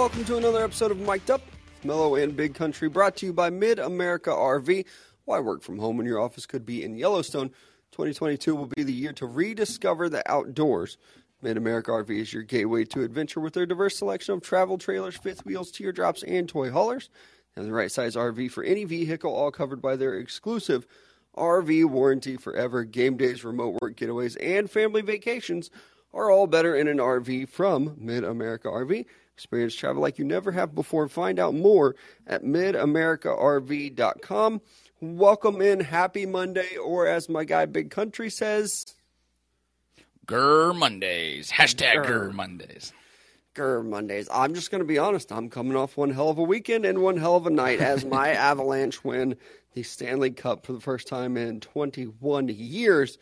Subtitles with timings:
[0.00, 1.42] welcome to another episode of Mic'd Up,
[1.84, 4.86] Mellow and Big Country, brought to you by Mid America RV.
[5.26, 7.50] Why work from home when your office could be in Yellowstone?
[7.92, 10.96] 2022 will be the year to rediscover the outdoors.
[11.42, 15.18] Mid America RV is your gateway to adventure with their diverse selection of travel trailers,
[15.18, 17.10] fifth wheels, teardrops, and toy haulers.
[17.54, 20.86] And the right size RV for any vehicle, all covered by their exclusive
[21.36, 22.84] RV warranty forever.
[22.84, 25.70] Game days, remote work getaways, and family vacations
[26.14, 29.04] are all better in an RV from Mid America RV.
[29.40, 31.08] Experience travel like you never have before.
[31.08, 34.60] Find out more at midamericarv.com.
[35.00, 35.80] Welcome in.
[35.80, 38.84] Happy Monday, or as my guy Big Country says,
[40.26, 41.50] Grr Mondays.
[41.50, 42.04] Hashtag.
[42.04, 42.92] Grr Mondays.
[43.54, 44.28] Grr Mondays.
[44.30, 45.32] I'm just going to be honest.
[45.32, 48.04] I'm coming off one hell of a weekend and one hell of a night as
[48.04, 49.36] my Avalanche win
[49.72, 53.16] the Stanley Cup for the first time in 21 years.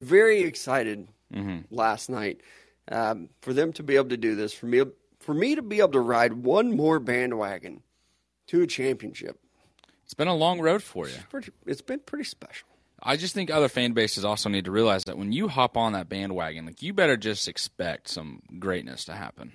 [0.00, 1.08] Very excited
[1.72, 2.40] last night
[2.90, 4.52] um, for them to be able to do this.
[4.52, 4.84] For me,
[5.20, 7.82] for me to be able to ride one more bandwagon
[8.48, 9.38] to a championship.
[10.04, 11.14] It's been a long road for you.
[11.30, 12.66] Pretty, it's been pretty special.
[13.02, 15.92] I just think other fan bases also need to realize that when you hop on
[15.92, 19.52] that bandwagon, like you better just expect some greatness to happen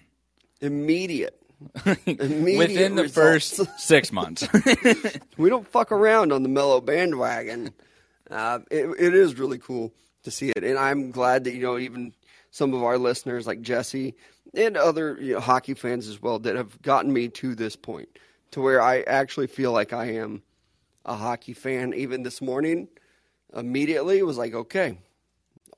[0.61, 1.39] Immediate.
[2.05, 3.57] Immediate within the results.
[3.57, 4.47] first six months.
[5.37, 7.73] we don't fuck around on the mellow bandwagon.
[8.29, 9.93] Uh, it, it is really cool
[10.23, 12.13] to see it, and I'm glad that you know even
[12.49, 14.15] some of our listeners like Jesse
[14.57, 18.09] and other you know, hockey fans as well that have gotten me to this point
[18.51, 20.41] to where I actually feel like I am
[21.05, 21.93] a hockey fan.
[21.93, 22.87] Even this morning,
[23.53, 24.97] immediately was like, okay,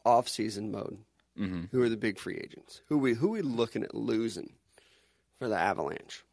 [0.06, 0.98] off season mode.
[1.40, 1.66] Mm-hmm.
[1.72, 2.82] Who are the big free agents?
[2.88, 4.54] Who we who we looking at losing
[5.38, 6.24] for the Avalanche?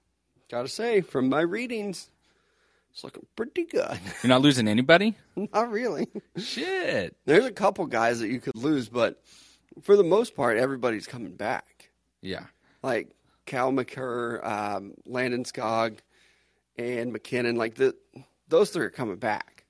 [0.51, 2.09] Got to say, from my readings,
[2.93, 3.99] it's looking pretty good.
[4.23, 5.17] You're not losing anybody?
[5.37, 6.09] Not really.
[6.39, 7.17] Shit.
[7.27, 9.23] There's a couple guys that you could lose, but
[9.83, 11.74] for the most part, everybody's coming back.
[12.25, 12.47] Yeah.
[12.83, 13.11] Like
[13.47, 15.99] Cale Makar, um, Landeskog,
[16.77, 17.57] and MacKinnon.
[17.57, 17.95] Like the
[18.49, 19.65] those three are coming back.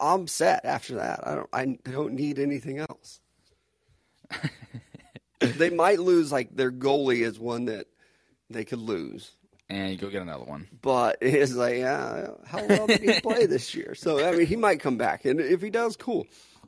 [0.00, 1.26] I'm set after that.
[1.26, 1.48] I don't.
[1.52, 3.20] I don't need anything else.
[5.38, 6.32] they might lose.
[6.32, 7.86] Like their goalie is one that
[8.50, 9.30] they could lose.
[9.70, 10.68] And you go get another one.
[10.82, 13.94] but it's like, yeah, how well did he play this year?
[13.94, 16.26] So I mean, he might come back, and if he does, cool.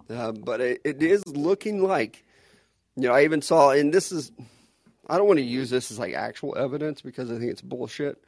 [0.08, 2.24] Uh, but it, it is looking like,
[2.96, 4.32] you know, I even saw, and this is,
[5.08, 8.22] I don't want to use this as like actual evidence because I think it's bullshit.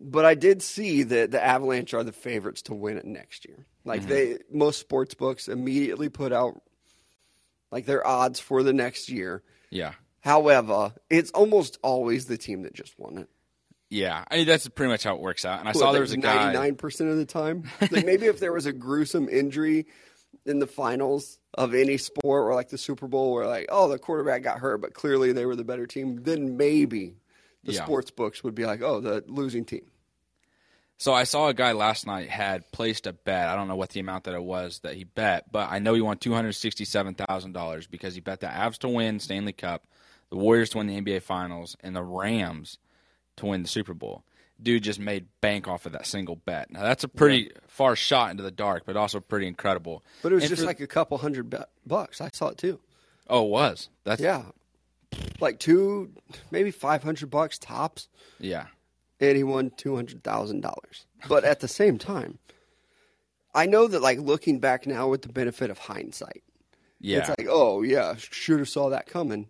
[0.00, 3.66] But I did see that the Avalanche are the favorites to win it next year.
[3.84, 4.10] Like mm-hmm.
[4.10, 6.60] they, most sports books immediately put out
[7.70, 9.42] like their odds for the next year.
[9.70, 9.92] Yeah.
[10.20, 13.28] However, it's almost always the team that just won it.
[13.90, 14.24] Yeah.
[14.30, 15.60] I mean, that's pretty much how it works out.
[15.60, 16.34] And I saw there was a guy.
[16.34, 17.64] ninety-nine percent of the time.
[17.80, 19.86] Like maybe if there was a gruesome injury
[20.46, 23.98] in the finals of any sport, or like the Super Bowl, where like, oh, the
[23.98, 27.16] quarterback got hurt, but clearly they were the better team, then maybe
[27.64, 27.84] the Yeah.
[27.84, 29.86] sports books would be like, oh, the losing team.
[30.96, 33.48] So I saw a guy last night had placed a bet.
[33.48, 35.94] I don't know what the amount that it was that he bet, but I know
[35.94, 39.52] he won two hundred sixty-seven thousand dollars because he bet the Avs to win Stanley
[39.52, 39.86] Cup,
[40.30, 42.78] the Warriors to win the NBA Finals, and the Rams
[43.36, 44.24] to win the Super Bowl.
[44.62, 46.70] Dude just made bank off of that single bet.
[46.70, 50.02] Now that's a pretty far shot into the dark, but also pretty incredible.
[50.22, 52.20] But it was And just for- like a couple hundred bu- bucks.
[52.20, 52.80] I saw it too.
[53.28, 54.44] oh, it was that's Yeah,
[55.40, 56.12] like two,
[56.50, 58.08] maybe five hundred bucks tops.
[58.38, 58.66] yeah.
[59.20, 61.06] and he won two hundred thousand dollars.
[61.28, 62.38] But at the same time,
[63.54, 66.42] I know that like looking back now with the benefit of hindsight,
[67.00, 67.18] Yeah.
[67.18, 69.48] it's like, oh yeah, should have saw that coming.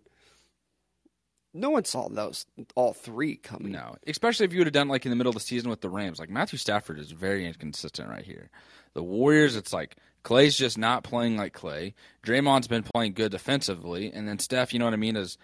[1.55, 2.45] No one saw those
[2.75, 3.71] all three coming.
[3.71, 5.79] No, especially if you would have done like in the middle of the season with
[5.79, 6.19] the Rams.
[6.19, 8.49] Like Matthew Stafford is very inconsistent right here.
[8.93, 11.93] The Warriors, it's like Klay's just not playing like Klay.
[12.25, 15.37] Draymond's been playing good defensively, and then Steph, you know what I mean, is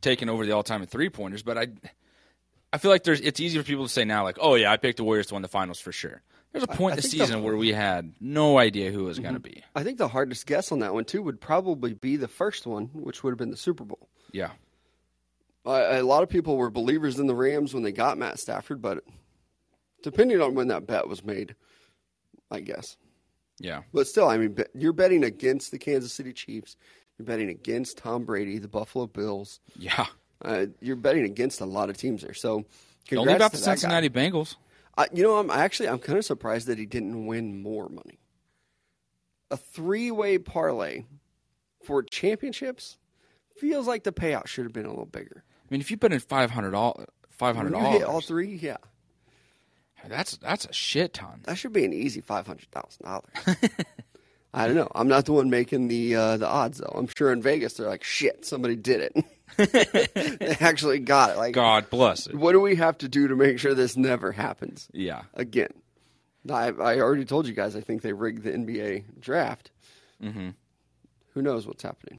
[0.00, 1.42] taking over the all-time three pointers.
[1.42, 1.68] But I,
[2.72, 4.76] I feel like there's it's easy for people to say now, like, oh yeah, I
[4.76, 6.22] picked the Warriors to win the finals for sure.
[6.52, 9.00] There's a point I in the think the- season where we had no idea who
[9.00, 9.54] it was going to mm-hmm.
[9.54, 9.64] be.
[9.74, 12.90] I think the hardest guess on that one too would probably be the first one,
[12.94, 14.08] which would have been the Super Bowl.
[14.32, 14.50] Yeah,
[15.68, 18.80] A a lot of people were believers in the Rams when they got Matt Stafford,
[18.82, 19.04] but
[20.02, 21.54] depending on when that bet was made,
[22.50, 22.96] I guess.
[23.60, 26.76] yeah, But still, I mean, you're betting against the Kansas City Chiefs.
[27.18, 29.60] You're betting against Tom Brady, the Buffalo Bills.
[29.76, 30.06] yeah.
[30.40, 32.32] Uh, you're betting against a lot of teams there.
[32.32, 32.64] So,
[33.10, 33.74] Only about to the that guy.
[33.74, 34.54] Cincinnati Bengals.
[34.96, 38.20] I, you know, I'm actually I'm kind of surprised that he didn't win more money.
[39.50, 41.04] A three-way parlay
[41.84, 42.98] for championships
[43.56, 45.42] feels like the payout should have been a little bigger.
[45.70, 48.78] I mean, if you put in five hundred all five hundred hit all three, yeah,
[50.06, 51.40] that's that's a shit ton.
[51.44, 53.58] that should be an easy five hundred thousand dollars.
[54.54, 54.90] I don't know.
[54.94, 56.92] I'm not the one making the uh, the odds though.
[56.94, 59.24] I'm sure in Vegas they're like, shit, somebody did it.
[60.38, 61.36] they actually got it.
[61.36, 62.34] Like, God bless it.
[62.34, 65.22] what do we have to do to make sure this never happens Yeah.
[65.34, 65.70] again?
[66.50, 67.76] I, I already told you guys.
[67.76, 69.70] I think they rigged the NBA draft.
[70.22, 70.50] Mm-hmm.
[71.34, 72.18] Who knows what's happening?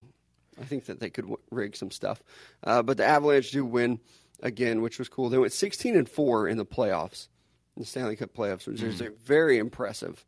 [0.60, 2.22] I think that they could w- rig some stuff.
[2.64, 4.00] Uh, but the Avalanche do win
[4.42, 5.30] again, which was cool.
[5.30, 7.28] They went 16 and four in the playoffs,
[7.76, 10.26] in the Stanley Cup playoffs, which is a very impressive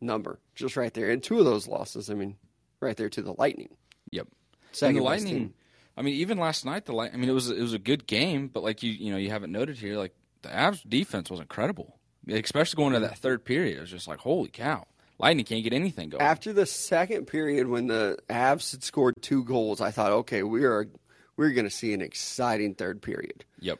[0.00, 1.10] number, just right there.
[1.10, 2.36] And two of those losses, I mean,
[2.80, 3.76] right there to the Lightning.
[4.10, 4.28] Yep.
[4.72, 5.34] Second and the Lightning.
[5.34, 5.54] team.
[5.96, 7.12] I mean, even last night, the light.
[7.14, 9.30] I mean, it was it was a good game, but like you you know you
[9.30, 10.12] haven't noted here, like
[10.42, 13.78] the Avs defense was incredible, especially going to that third period.
[13.78, 14.86] It was just like holy cow,
[15.18, 16.22] Lightning can't get anything going.
[16.22, 20.64] After the second period, when the Avs had scored two goals, I thought, okay, we
[20.64, 20.88] are
[21.36, 23.44] we're going to see an exciting third period.
[23.60, 23.78] yep.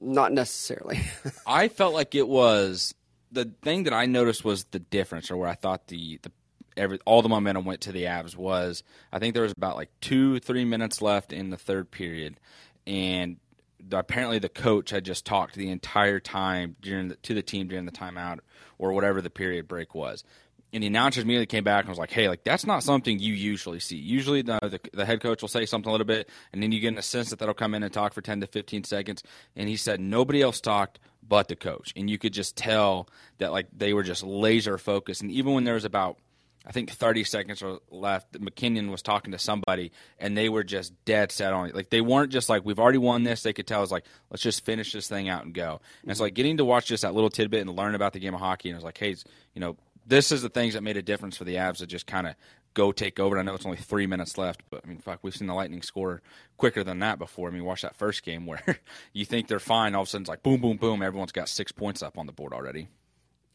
[0.00, 1.00] Not necessarily.
[1.46, 2.94] I felt like it was
[3.30, 6.32] the thing that I noticed was the difference, or where I thought the the
[6.76, 8.82] every all the momentum went to the Avs was
[9.12, 12.40] I think there was about like two three minutes left in the third period,
[12.86, 13.36] and
[13.92, 17.86] apparently the coach had just talked the entire time during the, to the team during
[17.86, 18.40] the timeout
[18.78, 20.24] or whatever the period break was.
[20.72, 23.34] And the announcers immediately came back and was like, "Hey, like that's not something you
[23.34, 23.96] usually see.
[23.96, 26.78] Usually, the, the the head coach will say something a little bit, and then you
[26.78, 29.24] get an assistant that'll come in and talk for ten to fifteen seconds."
[29.56, 33.50] And he said nobody else talked but the coach, and you could just tell that
[33.50, 35.22] like they were just laser focused.
[35.22, 36.18] And even when there was about
[36.66, 38.38] I think 30 seconds or left.
[38.38, 41.74] MacKinnon was talking to somebody, and they were just dead set on it.
[41.74, 43.42] Like they weren't just like we've already won this.
[43.42, 45.80] They could tell it's like let's just finish this thing out and go.
[46.02, 46.24] And it's mm-hmm.
[46.24, 48.68] like getting to watch just that little tidbit and learn about the game of hockey.
[48.68, 49.16] And it's like, hey,
[49.54, 49.76] you know,
[50.06, 52.34] this is the things that made a difference for the Avs to just kind of
[52.74, 53.36] go take over.
[53.36, 55.54] And I know it's only three minutes left, but I mean, fuck, we've seen the
[55.54, 56.22] Lightning score
[56.56, 57.48] quicker than that before.
[57.48, 58.62] I mean, watch that first game where
[59.12, 61.02] you think they're fine, all of a sudden it's like boom, boom, boom.
[61.02, 62.88] Everyone's got six points up on the board already.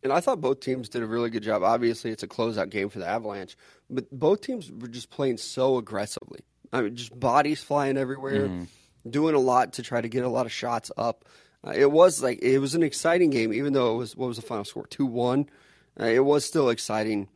[0.05, 1.63] And I thought both teams did a really good job.
[1.63, 3.57] Obviously, it's a closeout game for the Avalanche,
[3.89, 6.41] but both teams were just playing so aggressively.
[6.71, 8.67] I mean, just bodies flying everywhere,
[9.09, 11.25] doing a lot to try to get a lot of shots up.
[11.65, 14.37] Uh, it was like it was an exciting game, even though it was what was
[14.37, 15.49] the final score two one.
[15.99, 17.27] Uh, it was still exciting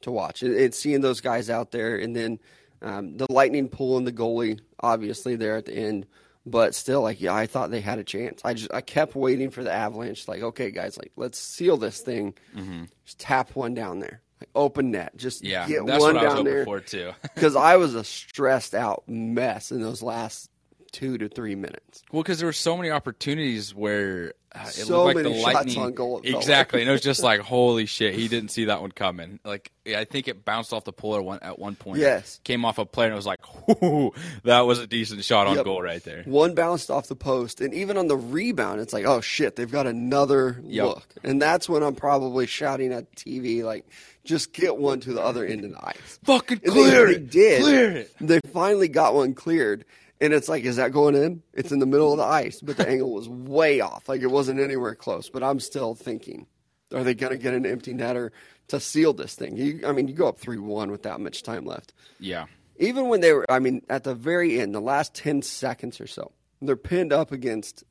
[0.00, 2.38] to watch and, and seeing those guys out there, and then
[2.80, 6.06] um, the Lightning pulling the goalie, obviously there at the end.
[6.50, 8.40] But still, like yeah, I thought they had a chance.
[8.44, 10.26] I just I kept waiting for the Avalanche.
[10.28, 12.34] Like, okay, guys, like let's seal this thing.
[12.56, 12.84] Mm-hmm.
[13.04, 15.16] Just tap one down there, like open net.
[15.16, 16.64] Just Yeah, get that's one what I was down hoping there.
[16.64, 17.12] for too.
[17.34, 20.50] Because I was a stressed out mess in those last
[20.92, 22.02] two to three minutes.
[22.12, 25.78] Well, because there were so many opportunities where uh, it So looked like the lightning
[25.78, 28.92] on goal, exactly, and it was just like, holy shit, he didn't see that one
[28.92, 29.38] coming.
[29.44, 31.98] Like, I think it bounced off the puller one at one point.
[32.00, 32.40] Yes.
[32.44, 33.40] came off a player, and it was like,
[33.82, 34.12] Whoo,
[34.44, 35.64] that was a decent shot on Yep.
[35.64, 36.22] goal right there.
[36.24, 39.70] One bounced off the post, and even on the rebound, it's like, oh shit, they've
[39.70, 40.86] got another Yep.
[40.86, 43.84] look, and that's when I'm probably shouting at TV, like,
[44.24, 46.18] just get one to the other end of the ice.
[46.24, 47.62] Fucking clear it, they did.
[47.62, 48.12] clear it.
[48.20, 49.84] They finally got one cleared,
[50.20, 51.42] and it's like, is that going in?
[51.52, 54.08] It's in the middle of the ice, but the angle was way off.
[54.08, 55.30] Like it wasn't anywhere close.
[55.30, 56.46] But I'm still thinking,
[56.92, 58.30] are they going to get an empty netter
[58.68, 59.56] to seal this thing?
[59.56, 61.92] You, I mean, you go up three one with that much time left.
[62.18, 62.46] Yeah,
[62.78, 66.06] Even when they were, I mean, at the very end, the last ten seconds or
[66.06, 67.84] so, they're pinned up against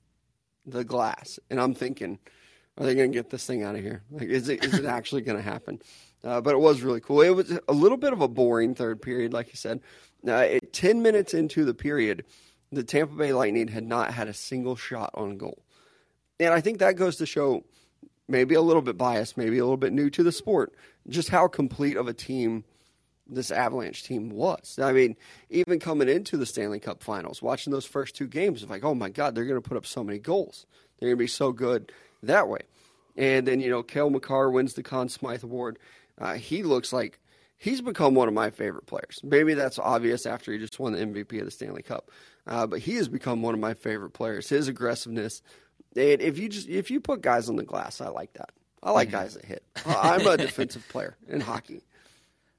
[0.65, 2.19] the glass, and I'm thinking,
[2.77, 4.03] are they going to get this thing out of here?
[4.11, 5.81] Like, is it is it actually going to happen?
[6.23, 7.21] Uh, but it was really cool.
[7.21, 9.79] It was a little bit of a boring third period, like you said.
[10.25, 12.23] Uh, it, Ten minutes into the period,
[12.71, 15.63] the Tampa Bay Lightning had not had a single shot on goal,
[16.39, 17.63] and I think that goes to show
[18.27, 20.73] maybe a little bit biased, maybe a little bit new to the sport,
[21.07, 22.63] just how complete of a team
[23.29, 24.79] this Avalanche team was.
[24.81, 25.15] I mean,
[25.49, 28.95] even coming into the Stanley Cup Finals, watching those first two games, it's like, oh
[28.95, 30.65] my God, they're going to put up so many goals.
[30.99, 31.91] They're going to be so good
[32.23, 32.61] that way.
[33.15, 35.79] And then you know, Cale Makar wins the Conn Smythe Award.
[36.19, 37.19] Uh, he looks like
[37.57, 39.19] he's become one of my favorite players.
[39.23, 42.11] Maybe that's obvious after he just won the MVP of the Stanley Cup,
[42.45, 44.47] uh, but he has become one of my favorite players.
[44.49, 45.41] His aggressiveness.
[45.95, 48.51] And if you just if you put guys on the glass, I like that.
[48.83, 49.63] I like guys that hit.
[49.85, 51.81] I'm a defensive player in hockey.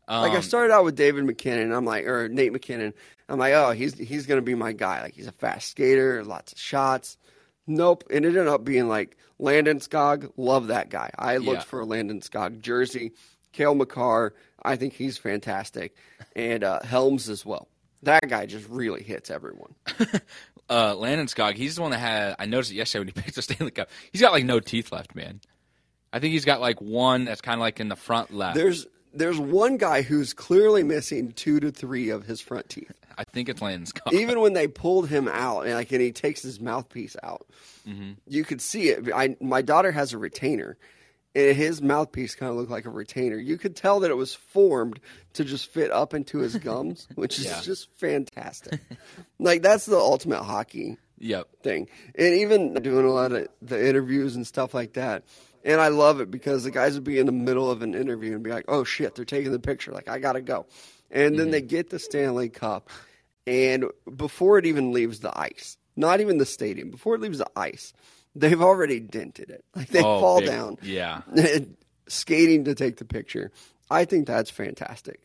[0.08, 2.94] Like I Um, started out with David MacKinnon, I'm like, or Nate MacKinnon.
[3.28, 5.02] I'm like, oh, he's he's gonna be my guy.
[5.02, 7.18] Like he's a fast skater, lots of shots.
[7.66, 10.32] Nope, it ended up being like Landeskog.
[10.36, 11.10] Love that guy.
[11.18, 11.64] I looked Yeah.
[11.64, 13.12] for a Landeskog jersey.
[13.52, 15.96] Cale Makar, I think he's fantastic,
[16.36, 17.68] and uh, Helms as well.
[18.02, 19.74] That guy just really hits everyone.
[20.68, 22.36] uh, Landeskog, he's the one that had.
[22.38, 23.90] I noticed it yesterday when he picked the Stanley Cup.
[24.12, 25.40] He's got like no teeth left, man.
[26.12, 28.56] I think he's got like one that's kind of like in the front left.
[28.56, 32.92] There's there's one guy who's clearly missing two to three of his front teeth.
[33.18, 34.12] I think it's Landeskog.
[34.12, 37.46] even when they pulled him out and like and he takes his mouthpiece out
[38.28, 40.76] you could see it I, my daughter has a retainer
[41.34, 43.36] his mouthpiece kind of looked like a retainer.
[43.36, 44.98] You could tell that it was formed
[45.34, 47.60] to just fit up into his gums, which is Yeah.
[47.62, 48.80] just fantastic.
[49.38, 51.48] like that's the ultimate hockey Yep.
[51.62, 51.88] thing.
[52.14, 55.24] And even doing a lot of the interviews and stuff like that.
[55.64, 58.34] And I love it because the guys would be in the middle of an interview
[58.34, 59.90] and be like, "Oh shit, they're taking the picture.
[59.92, 60.66] Like I gotta go."
[61.10, 61.50] And then mm-hmm.
[61.52, 62.88] they get the Stanley Cup,
[63.46, 67.50] and before it even leaves the ice, not even the stadium, before it leaves the
[67.56, 67.92] ice,
[68.38, 69.64] they've already dented it.
[69.74, 71.22] Like they Oh, fall big- down, Yeah.
[72.08, 73.50] skating to take the picture.
[73.90, 75.20] I think that's fantastic,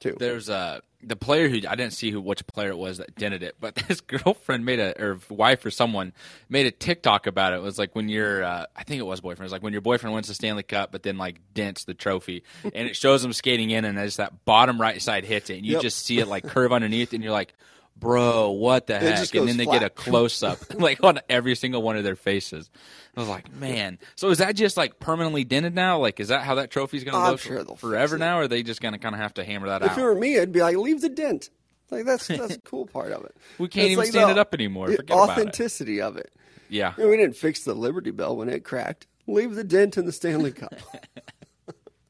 [0.00, 0.16] too.
[0.18, 3.42] There's uh the player who I didn't see who which player it was that dented
[3.42, 6.12] it, but his girlfriend made a or wife or someone
[6.48, 7.56] made a TikTok about it.
[7.56, 9.40] It was like when your uh, I think it was boyfriend.
[9.40, 11.94] It was like when your boyfriend wins the Stanley Cup, but then like dents the
[11.94, 15.56] trophy, and it shows him skating in, and as that bottom right side hits it,
[15.58, 15.82] and you Yep.
[15.82, 17.54] just see it like curve underneath, and you're like.
[18.00, 19.34] Bro, what the heck?
[19.34, 19.80] And then they flat.
[19.80, 22.70] get a close up, like on every single one of their faces.
[23.16, 23.98] I was like, man.
[24.16, 25.98] So is that just like permanently dented now?
[25.98, 28.38] Like, is that how that trophy's going to look sure forever now?
[28.38, 29.98] Or are they just going to kind of have to hammer that if out?
[29.98, 31.50] it were me, I'd be like, "Leave the dent."
[31.90, 33.36] Like that's that's the cool part of it.
[33.58, 34.86] We can't It's even like stand the- it up anymore.
[34.86, 35.32] Forget about it.
[35.32, 36.32] authenticity of it.
[36.70, 36.94] Yeah.
[36.96, 39.06] You know, we didn't fix the Liberty Bell when it cracked.
[39.26, 40.74] Leave the dent in the Stanley Cup.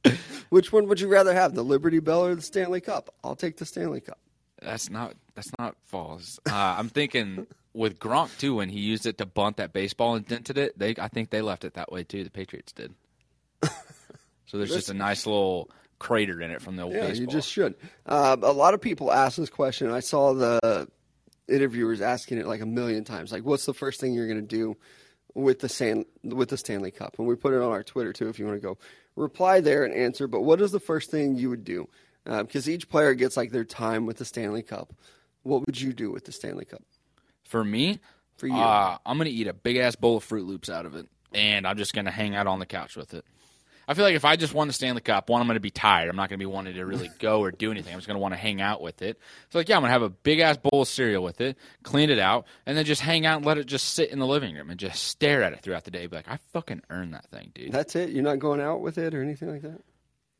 [0.51, 3.15] Which one would you rather have, the Liberty Bell or the Stanley Cup?
[3.23, 4.19] I'll take the Stanley Cup.
[4.63, 6.39] That's not that's not false.
[6.49, 10.27] Uh, I'm thinking with Gronk too when he used it to bunt that baseball and
[10.27, 10.79] dented it.
[10.79, 12.25] They I think they left it that way too.
[12.25, 12.95] The Patriots did.
[14.47, 17.21] so there's just a nice little crater in it from the old Yeah, baseball.
[17.21, 17.75] you just should.
[18.07, 19.91] Um, a lot of people ask this question.
[19.91, 20.89] I saw the
[21.49, 23.33] interviewers asking it like a million times.
[23.33, 24.77] Like, what's the first thing you're going to do
[25.35, 27.17] with the Stan- with the Stanley Cup?
[27.19, 28.29] And we put it on our Twitter too.
[28.29, 28.79] If you want to go
[29.17, 30.27] reply there and answer.
[30.27, 31.89] But what is the first thing you would do?
[32.25, 34.93] Because each player gets like their time with the Stanley Cup.
[35.43, 36.83] What would you do with the Stanley Cup?
[37.45, 37.99] For me,
[38.37, 38.55] For you.
[38.55, 41.67] uh, I'm gonna eat a big ass bowl of Froot Loops out of it, and
[41.67, 43.25] I'm just gonna hang out on the couch with it.
[43.89, 46.09] I feel like if I just won the Stanley Cup, one, I'm gonna be tired.
[46.09, 47.93] I'm not gonna be wanting to really go or do anything.
[47.93, 49.19] I'm just gonna want to hang out with it.
[49.49, 52.09] So like, yeah, I'm gonna have a big ass bowl of cereal with it, clean
[52.11, 54.55] it out, and then just hang out and let it just sit in the living
[54.55, 56.07] room and just stare at it throughout the day.
[56.07, 57.73] Be like, I fucking earned that thing, dude.
[57.73, 58.11] That's it.
[58.11, 59.81] You're not going out with it or anything like that.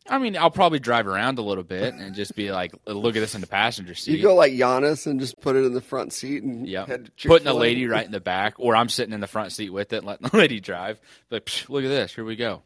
[0.09, 3.21] I mean, I'll probably drive around a little bit and just be like, look at
[3.21, 4.17] this in the passenger seat.
[4.17, 6.87] You go like Giannis and just put it in the front seat and Yeah,
[7.25, 9.93] putting a lady right in the back, or I'm sitting in the front seat with
[9.93, 11.01] it, and letting the lady drive.
[11.31, 12.63] Like, look at this, here we go.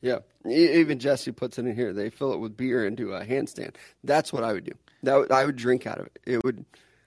[0.00, 0.18] Yeah,
[0.50, 1.92] even Jesse puts it in here.
[1.92, 3.76] They fill it with beer and do a handstand.
[4.02, 4.72] That's what I would do.
[5.04, 6.18] That would, I would drink out of it.
[6.26, 6.64] It would,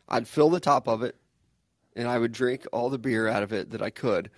[0.08, 1.18] I'd fill the top of it,
[1.98, 4.32] and I would drink all the beer out of it that I could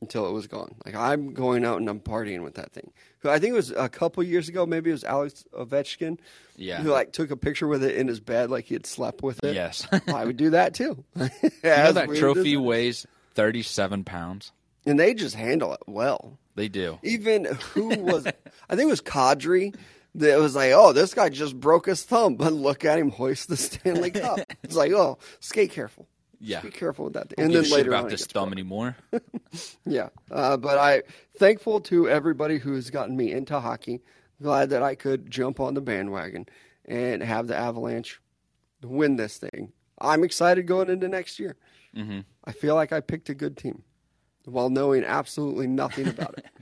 [0.00, 0.74] until it was gone.
[0.84, 2.92] Like I'm going out and I'm partying with that thing.
[3.20, 4.66] Who I think it was a couple years ago.
[4.66, 6.18] Maybe it was Alex Ovechkin.
[6.56, 6.80] Yeah.
[6.82, 9.42] Who like took a picture with it in his bed, like he had slept with
[9.44, 9.54] it.
[9.54, 9.86] Yes.
[10.08, 11.04] I would do that too.
[11.16, 11.30] You
[11.62, 14.52] know that trophy weighs 37 pounds.
[14.86, 16.38] and they just handle it well.
[16.54, 16.98] They do.
[17.02, 19.74] Even who was I think it was Kadri
[20.14, 23.48] that was like, oh, this guy just broke his thumb, but look at him hoist
[23.48, 24.40] the Stanley Cup.
[24.62, 26.06] It's like, oh, skate careful.
[26.40, 26.60] Yeah.
[26.60, 27.32] Be careful with that.
[27.38, 28.96] And And then later about on, this thumb anymore.
[29.86, 31.02] yeah, uh, but I
[31.38, 34.02] thankful to everybody who has gotten me into hockey.
[34.42, 36.46] Glad that I could jump on the bandwagon
[36.84, 38.20] and have the Avalanche
[38.82, 39.72] win this thing.
[39.98, 41.56] I'm excited going into next year.
[41.94, 43.82] hmm I feel like I picked a good team
[44.44, 46.46] while knowing absolutely nothing about it.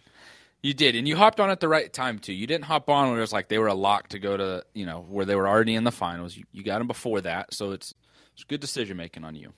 [0.63, 2.33] You did, and you hopped on at the right time too.
[2.33, 4.65] You didn't hop on when it was like they were a lock to go to,
[4.73, 6.35] you know, where they were already in the finals.
[6.39, 7.93] You, you got them before that, so it's
[8.33, 9.53] it's good decision making on you,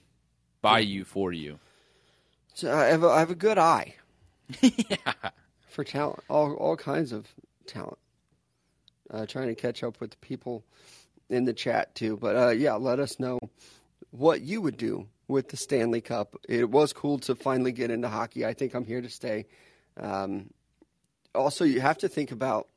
[0.63, 1.59] by you for you.
[2.55, 3.95] So I have a, I have a good eye
[4.61, 4.97] yeah.
[5.69, 7.27] for talent, all all kinds of
[7.67, 7.99] talent.
[9.11, 10.65] Uh, trying to catch up with the people
[11.29, 13.39] in the chat too, but uh, yeah, let us know
[14.11, 16.37] what you would do with the Stanley Cup.
[16.49, 18.45] It was cool to finally get into hockey.
[18.45, 19.47] I think I'm here to stay.
[19.97, 20.51] Um,
[21.35, 22.69] also, you have to think about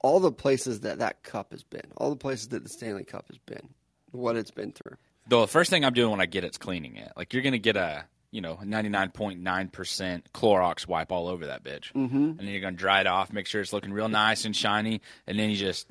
[0.00, 3.26] all the places that that cup has been, all the places that the Stanley Cup
[3.28, 3.70] has been,
[4.12, 4.96] what it's been through.
[5.26, 7.12] Though the first thing I'm doing when I get it's cleaning it.
[7.16, 11.92] Like you're gonna get a you know 99.9 percent Clorox wipe all over that bitch,
[11.92, 12.14] mm-hmm.
[12.16, 15.00] and then you're gonna dry it off, make sure it's looking real nice and shiny,
[15.26, 15.86] and then you just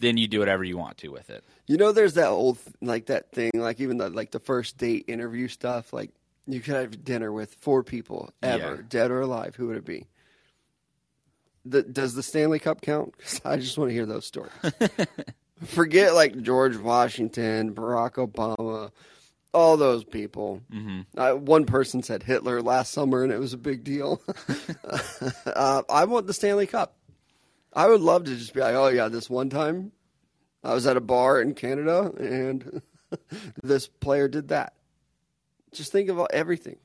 [0.00, 1.42] then you do whatever you want to with it.
[1.66, 5.04] You know, there's that old like that thing, like even the like the first date
[5.08, 5.92] interview stuff.
[5.92, 6.10] Like
[6.46, 8.82] you could have dinner with four people ever, Yeah.
[8.88, 9.54] dead or alive.
[9.56, 10.06] Who would it be?
[11.66, 13.18] The, does the Stanley Cup count?
[13.18, 14.52] 'Cause I just want to hear those stories.
[15.66, 18.90] Forget like George Washington, Barack Obama,
[19.52, 20.60] all those people.
[20.72, 21.00] Mm-hmm.
[21.16, 24.22] Uh, one person said Hitler last summer, and it was a big deal.
[25.46, 26.96] uh, I want the Stanley Cup.
[27.72, 29.92] I would love to just be like, oh yeah, this one time
[30.64, 32.82] I was at a bar in Canada and
[33.62, 34.72] this player did that.
[35.72, 36.78] Just think about everything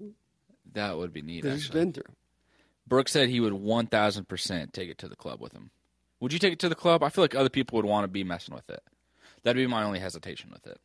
[0.73, 1.43] That would be neat.
[1.43, 1.79] that he's Actually.
[1.79, 2.13] been through.
[2.85, 5.71] Brooks said he would one thousand percent take it to the club with him.
[6.23, 7.03] Would you take it to the club?
[7.03, 8.81] I feel like other people would want to be messing with it.
[9.43, 10.79] That'd be my only hesitation with it.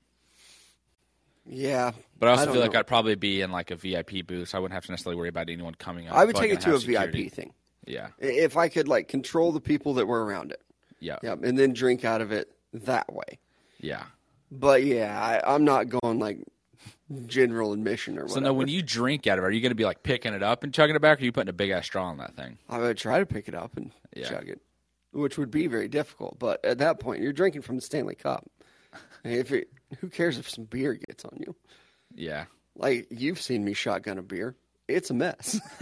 [1.46, 2.74] Yeah, But I also don't feel like.
[2.74, 5.28] I'd probably be in like a VIP booth, so I wouldn't have to necessarily worry
[5.28, 6.14] about anyone coming up.
[6.16, 7.54] I would take it gonna a have VIP thing
[7.86, 10.60] Yeah, if I could like control the people that were around it.
[11.00, 13.38] yeah, Yep, and then drink out of it that way.
[13.78, 14.04] yeah.
[14.50, 16.38] But yeah, I, I'm not going like
[17.26, 18.34] general admission or whatever.
[18.34, 20.34] So now, when you drink out of it, are you going to be like picking
[20.34, 22.18] it up and chugging it back, or are you putting a big ass straw in
[22.18, 22.58] that thing?
[22.68, 24.28] I would try to pick it up and Yeah.
[24.28, 24.60] chug it,
[25.12, 26.38] which would be very difficult.
[26.38, 28.48] But at that point, you're drinking from the Stanley Cup.
[29.24, 29.68] If it,
[30.00, 31.54] who cares if some beer gets on you?
[32.14, 32.46] Yeah,
[32.76, 34.54] Like you've seen me shotgun a beer.
[34.88, 35.60] It's a mess.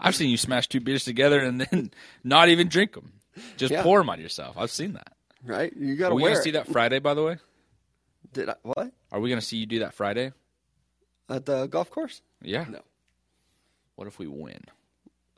[0.00, 1.90] I've seen you smash two beers together and then
[2.24, 3.12] not even drink them,
[3.56, 3.82] just Yeah.
[3.82, 4.56] pour them on yourself.
[4.58, 5.12] I've seen that.
[5.44, 5.72] right?
[5.76, 6.44] You got Are to we going to it.
[6.44, 6.98] see that Friday?
[6.98, 7.36] By the way,
[8.32, 10.32] Did I, what are we going to see you do that Friday?
[11.28, 12.22] at the golf course?
[12.42, 12.64] Yeah.
[12.68, 12.80] No.
[13.96, 14.60] What if we win?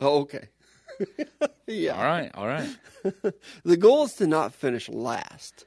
[0.01, 0.49] Oh, okay.
[1.67, 1.97] yeah.
[1.97, 2.69] All right, all right.
[3.65, 5.67] The goal is to not finish last.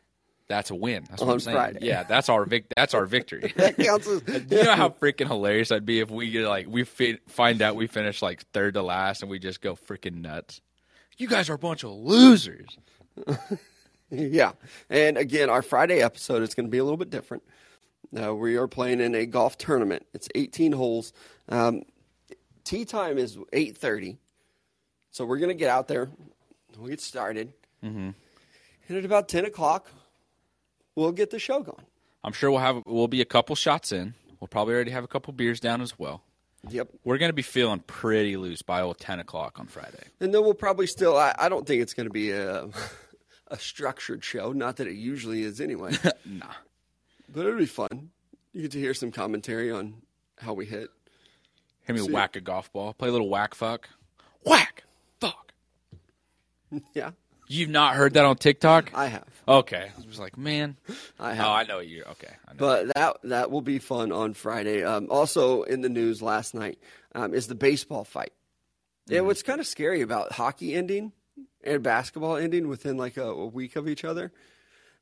[0.50, 1.06] That's a win.
[1.10, 1.56] That's what On I'm saying.
[1.58, 1.80] Friday.
[1.82, 3.54] Yeah, that's our vic- That's our victory.
[3.58, 6.68] That counts as Do you know how freaking hilarious that'd be if we get like
[6.68, 10.22] we fi- find out we finish like third to last and we just go freaking
[10.22, 10.62] nuts?
[11.18, 12.78] You guys are a bunch of losers.
[14.10, 14.54] Yeah.
[14.90, 17.44] And again, our Friday episode is going to be a little bit different.
[18.18, 20.06] Uh, we are playing in a golf tournament.
[20.14, 21.12] It's 18 holes.
[21.50, 21.82] Um,
[22.64, 24.18] tee time is 8:30.
[25.12, 26.10] So we're going to get out there.
[26.78, 27.54] We'll get started.
[27.84, 28.10] Mm-hmm.
[28.90, 29.90] And at about 10 o'clock,
[30.96, 31.86] we'll get the show going.
[32.24, 34.14] I'm sure we'll have we'll be a couple shots in.
[34.40, 36.24] We'll probably already have a couple beers down as well.
[36.70, 36.90] Yep.
[37.04, 40.04] We're gonna be feeling pretty loose by old ten o'clock on Friday.
[40.20, 42.68] And then we'll probably still, I, I don't think it's going to be a,
[43.48, 44.52] a structured show.
[44.52, 45.94] Not that it usually is anyway.
[46.26, 46.48] Nah.
[47.34, 48.10] but it'll be fun.
[48.52, 50.02] You get to hear some commentary on
[50.40, 50.90] how we hit.
[51.86, 52.94] Hear me See- whack a golf ball.
[52.94, 53.88] Play a little whack fuck.
[54.44, 54.84] Whack.
[56.94, 57.12] Yeah,
[57.48, 58.92] You've not heard that on TikTok?
[58.94, 59.26] I have.
[59.48, 59.90] Okay.
[59.98, 60.75] I was like, man.
[61.18, 61.46] I have.
[61.46, 62.03] Oh, I know you.
[62.12, 62.34] Okay.
[62.46, 62.58] I know.
[62.58, 64.84] But that that will be fun on Friday.
[64.84, 66.77] Um, also in the news last night
[67.16, 68.34] um, is the baseball fight.
[69.08, 71.14] Yeah, what's kind of scary about hockey ending
[71.64, 74.34] and basketball ending within like a, a week of each other.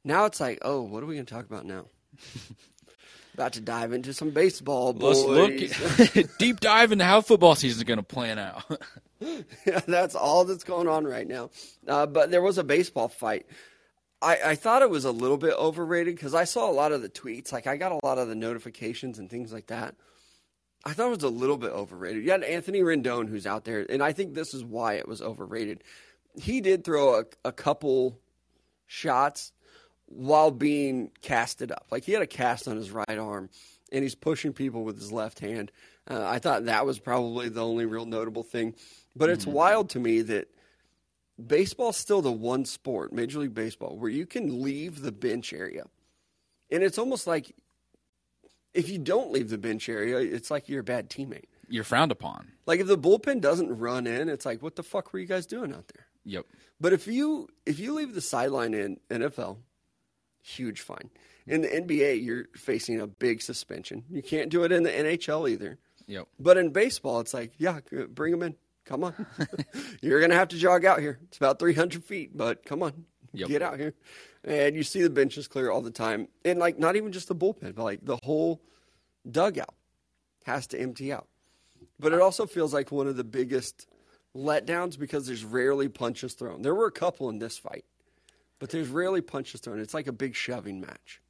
[0.03, 1.85] Now it's like, oh, what are we going to talk about now?
[3.33, 4.93] about to dive into some baseball.
[4.93, 8.63] Let's look deep dive into how football season is going to plan out.
[9.19, 11.49] Yeah, that's all that's going on right now.
[11.87, 13.45] Uh, but there was a baseball fight.
[14.21, 17.01] I, I thought it was a little bit overrated because I saw a lot of
[17.01, 17.51] the tweets.
[17.51, 19.95] Like I got a lot of the notifications and things like that.
[20.85, 22.23] I thought it was a little bit overrated.
[22.23, 25.21] You had Anthony Rendon who's out there, and I think this is why it was
[25.21, 25.83] overrated.
[26.35, 28.19] He did throw a, a couple
[28.85, 29.51] shots
[30.05, 31.87] while being casted up.
[31.91, 33.49] Like he had a cast on his right arm,
[33.91, 35.71] and he's pushing people with his left hand.
[36.07, 38.75] Uh, I thought that was probably the only real notable thing.
[39.15, 39.53] But it's mm-hmm.
[39.53, 40.47] wild to me that
[41.43, 45.85] baseball's still the one sport, Major League Baseball, where you can leave the bench area.
[46.71, 47.55] And it's almost like
[48.73, 51.45] if you don't leave the bench area, it's like you're a bad teammate.
[51.69, 52.51] You're frowned upon.
[52.65, 55.45] Like if the bullpen doesn't run in, it's like, what the fuck were you guys
[55.45, 56.05] doing out there?
[56.25, 56.45] Yep.
[56.79, 59.57] But if you if you leave the sideline in NFL,
[60.41, 61.09] huge fine.
[61.47, 64.03] In the NBA, you're facing a big suspension.
[64.09, 65.77] You can't do it in the NHL either.
[66.07, 66.27] Yep.
[66.39, 68.55] But in baseball, it's like, yeah, bring them in.
[68.85, 69.25] Come on.
[70.01, 71.19] you're going to have to jog out here.
[71.23, 73.05] It's about 300 feet, but come on.
[73.33, 73.49] Yep.
[73.49, 73.93] Get out here.
[74.43, 76.27] And you see the benches clear all the time.
[76.45, 78.61] And like, not even just the bullpen, but like the whole
[79.29, 79.73] dugout
[80.45, 81.27] has to empty out.
[81.99, 83.87] But it also feels like one of the biggest
[84.35, 86.61] letdowns because there's rarely punches thrown.
[86.61, 87.85] There were a couple in this fight,
[88.59, 89.79] but there's rarely punches thrown.
[89.79, 91.21] It's like a big shoving match.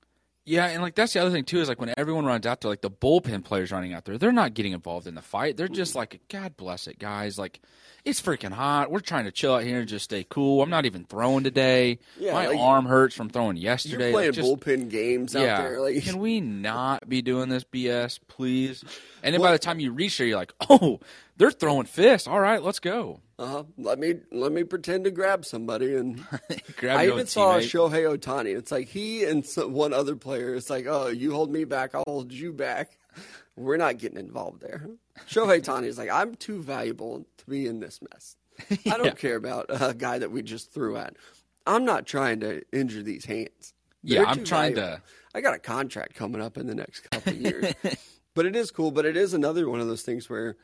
[0.48, 2.70] Yeah, and like that's the other thing too is like when everyone runs out there,
[2.70, 5.58] like the bullpen players running out there, they're not getting involved in the fight.
[5.58, 7.40] They're just like, God bless it, guys.
[7.40, 7.60] Like
[8.04, 8.92] it's freaking hot.
[8.92, 10.62] We're trying to chill out here and just stay cool.
[10.62, 11.98] I'm not even throwing today.
[12.20, 14.12] Yeah, My like- arm hurts from throwing You're yesterday.
[14.12, 15.62] playing Like, just- bullpen games out yeah.
[15.64, 15.82] there.
[15.82, 18.84] Like, Can we not be doing this BS, please?
[19.24, 21.00] And then by the time you reach there, you're like, oh,
[21.38, 22.28] they're throwing fists.
[22.28, 23.20] All right, let's go.
[23.40, 26.24] uh, let me let me pretend to grab somebody and
[26.78, 27.90] Grab I even saw teammate.
[27.92, 28.56] Shohei Ohtani.
[28.58, 30.56] It's like he and some, one other player.
[30.56, 32.98] It's like, oh, you hold me back, I'll hold you back.
[33.58, 34.88] We're not getting involved there.
[35.30, 38.36] Shohei Ohtani is like, I'm too valuable to be in this mess.
[38.92, 41.16] I don't care about a guy that we just threw at.
[41.68, 43.74] I'm not trying to injure these hands.
[44.04, 44.98] Yeah, They're I'm trying valuable.
[44.98, 47.74] to- I got a contract coming up in the next couple of years.
[48.36, 48.92] but it is cool.
[48.92, 50.56] But it is another one of those things where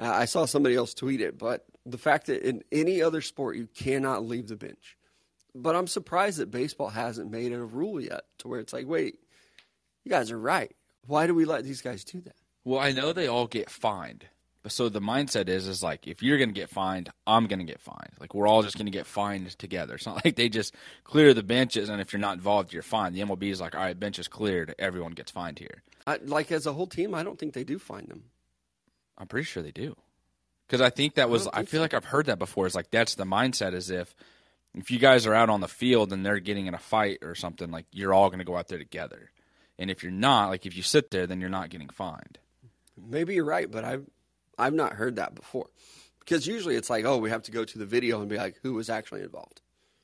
[0.00, 1.38] uh, I saw somebody else tweet it.
[1.38, 4.96] But the fact that in any other sport you cannot leave the bench.
[5.54, 8.86] But I'm surprised that baseball hasn't made it a rule yet to where it's like,
[8.86, 9.18] wait,
[10.04, 10.74] you guys are right.
[11.06, 12.36] Why do we let these guys do that?
[12.64, 14.26] Well, I know they all get fined
[14.62, 17.80] But so the mindset is is like if you're gonna get fined, I'm gonna get
[17.80, 18.12] fined.
[18.20, 19.94] Like we're all just gonna get fined together.
[19.94, 23.14] It's not like they just clear the benches and if you're not involved, you're fined.
[23.14, 25.82] The MLB is like, all right, bench is cleared, everyone gets fined here.
[26.06, 28.24] I, like as a whole team, I don't think they do find them.
[29.20, 29.94] I'm pretty sure they do.
[30.66, 31.82] Because I think that was don't I, feel so.
[31.82, 32.66] like I've heard that before.
[32.66, 34.14] It's like that's the mindset is if
[34.74, 37.34] if you guys are out on the field and they're getting in a fight or
[37.34, 39.30] something, like you're all gonna go out there together.
[39.78, 42.38] And if you're not, like if you sit there, then you're not getting fined.
[42.96, 44.06] Maybe you're right, but I've
[44.58, 45.66] I've not heard that before.
[46.20, 48.56] Because usually it's like, oh, we have to go to the video and be like,
[48.62, 49.60] who was actually involved,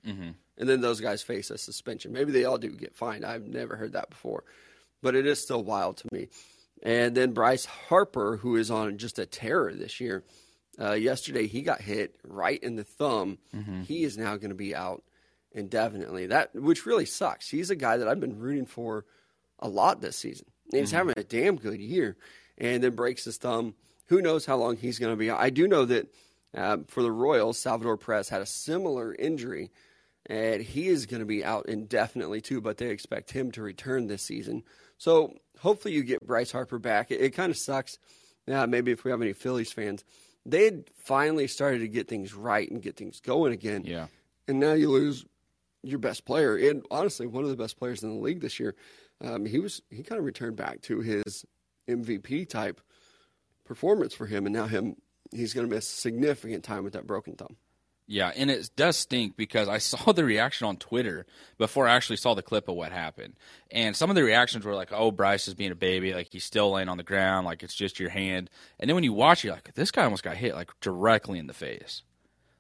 [0.06, 0.30] Mm-hmm.
[0.58, 2.12] and then those guys face a suspension.
[2.12, 3.24] Maybe they all do get fined.
[3.24, 4.44] I've never heard that before,
[5.02, 6.28] but it is still wild to me.
[6.86, 10.22] And then Bryce Harper, who is on just a terror this year,
[10.80, 13.38] uh, yesterday he got hit right in the thumb.
[13.82, 15.02] He is now going to be out
[15.50, 16.28] indefinitely.
[16.28, 17.50] That which really sucks.
[17.50, 19.04] He's a guy that I've been rooting for
[19.58, 20.46] a lot this season.
[20.70, 22.16] He's having a damn good year,
[22.56, 23.74] and then breaks his thumb.
[24.06, 25.40] Who knows how long he's going to be out?
[25.40, 26.06] I do know that
[26.54, 29.72] uh, for the Royals, Salvador Perez had a similar injury,
[30.26, 32.60] and he is going to be out indefinitely too.
[32.60, 34.62] But they expect him to return this season.
[34.98, 37.10] So hopefully you get Bryce Harper back.
[37.10, 37.98] It, it kind of sucks.
[38.46, 40.04] Yeah, maybe if we have any Phillies fans,
[40.44, 44.06] they had finally started to get things right and get things going again Yeah.
[44.46, 45.24] and now you lose
[45.82, 48.74] your best player, and honestly, one of the best players in the league this year.
[49.24, 51.44] Um, he was he kind of returned back to his
[51.88, 52.80] MVP type
[53.64, 54.96] performance for him, and now him
[55.32, 57.56] he's going to miss significant time with that broken thumb.
[58.08, 61.26] Yeah, and it does stink because I saw the reaction on Twitter
[61.58, 63.34] before I actually saw the clip of what happened.
[63.70, 66.14] And some of the reactions were like, oh, Bryce is being a baby.
[66.14, 67.46] Like, he's still laying on the ground.
[67.46, 68.48] Like, it's just your hand.
[68.78, 71.46] And then when you watch you're like, this guy almost got hit, like, directly in
[71.46, 72.02] the face.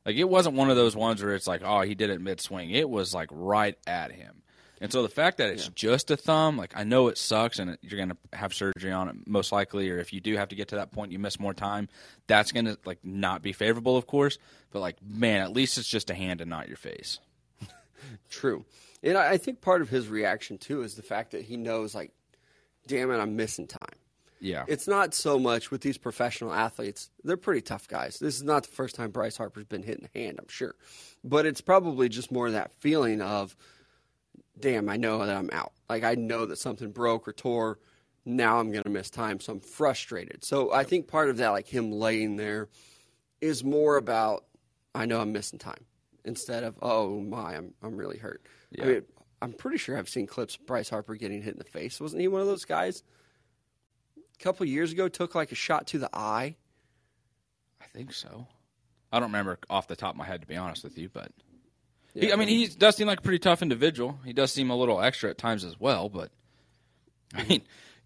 [0.04, 2.40] Like, it wasn't one of those ones where it's like, oh, he did it mid
[2.40, 2.70] swing.
[2.70, 4.42] It was, like, right at him.
[4.80, 7.78] And so the fact that it's just a thumb, like, I know it sucks and
[7.80, 9.90] you're going to have surgery on it most likely.
[9.90, 11.88] Or if you do have to get to that point, you miss more time.
[12.26, 14.38] That's going to, like, not be favorable, of course.
[14.72, 17.20] But, like, man, at least it's just a hand and not your face.
[18.30, 18.66] True,
[19.02, 21.94] and I, I think part of his reaction too is the fact that he knows,
[21.94, 22.12] like,
[22.86, 23.98] damn it, I'm missing time.
[24.40, 24.64] Yeah.
[24.68, 27.10] It's not so much with these professional athletes.
[27.24, 28.18] They're pretty tough guys.
[28.18, 30.74] This is not the first time Bryce Harper's been hit in the hand, I'm sure.
[31.24, 33.56] But it's probably just more that feeling of,
[34.58, 35.72] damn, I know that I'm out.
[35.88, 37.78] Like, I know that something broke or tore.
[38.24, 39.40] Now I'm going to miss time.
[39.40, 40.44] So I'm frustrated.
[40.44, 42.68] So I think part of that, like him laying there,
[43.40, 44.44] is more about,
[44.94, 45.84] I know I'm missing time
[46.24, 48.42] instead of, oh my, I'm, I'm really hurt.
[48.80, 49.02] I mean,
[49.42, 52.00] I'm pretty sure I've seen clips of Bryce Harper getting hit in the face.
[52.00, 53.02] Wasn't he one of those guys?
[54.38, 56.56] a couple years ago took like a shot to the eye.
[57.80, 58.46] I think so.
[59.12, 61.30] I don't remember off the top of my head, to be honest with you, but
[62.16, 62.26] Yeah.
[62.26, 64.18] he, I mean, he does seem like a pretty tough individual.
[64.24, 66.30] He does seem a little extra at times as well, but
[67.34, 67.62] I mean,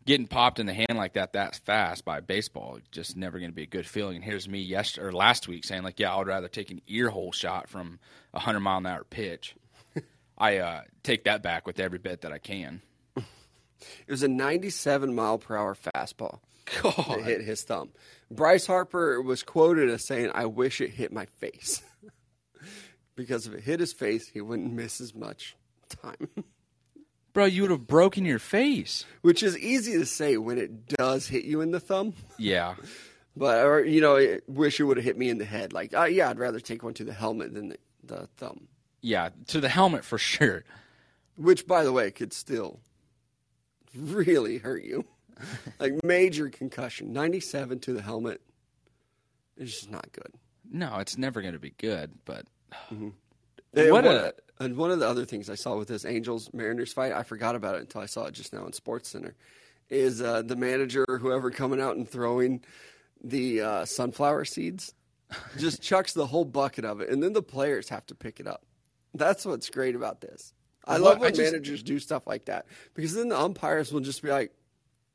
[0.06, 3.54] getting popped in the hand like that that fast by baseball just never going to
[3.54, 4.16] be a good feeling.
[4.16, 6.80] And here's me yesterday or last week saying like, yeah, I would rather take an
[6.88, 7.98] ear hole shot from
[8.34, 9.54] a hundred mile an hour pitch.
[10.38, 12.82] I uh, take that back with every bit that I can.
[14.06, 16.40] It was a 97 mile per hour fastball
[16.82, 17.92] that hit his thumb.
[18.30, 21.80] Bryce Harper was quoted as saying, "I wish it hit my face."
[23.16, 25.56] Because if it hit his face, he wouldn't miss as much
[25.88, 26.28] time.
[27.32, 29.04] bro, you would have broken your face.
[29.22, 32.14] Which is easy to say when it does hit you in the thumb.
[32.38, 32.74] Yeah,
[33.36, 35.72] But or you know, I wish it would have hit me in the head.
[35.72, 38.68] Like, uh, yeah, I'd rather take one to the helmet than the, the thumb.
[39.02, 40.64] yeah, to the helmet for sure.
[41.36, 42.80] Which, by the way, could still
[43.94, 45.04] really hurt you.
[45.80, 48.40] like major concussion, ninety-seven to the helmet.
[49.56, 50.32] It's just not good.
[50.70, 52.46] No, it's never going to be good, but
[52.90, 53.12] And
[53.74, 56.92] What one, a- and one of the other things I saw with this Angels Mariners
[56.92, 59.34] fight, I forgot about it until I saw it just now in Sports Center,
[59.88, 62.62] is uh, the manager or whoever coming out and throwing
[63.22, 64.94] the uh, sunflower seeds,
[65.58, 68.46] just chucks the whole bucket of it, and then the players have to pick it
[68.46, 68.64] up.
[69.14, 70.52] That's what's great about this.
[70.86, 74.00] I love I when just- managers do stuff like that because then the umpires will
[74.00, 74.52] just be like,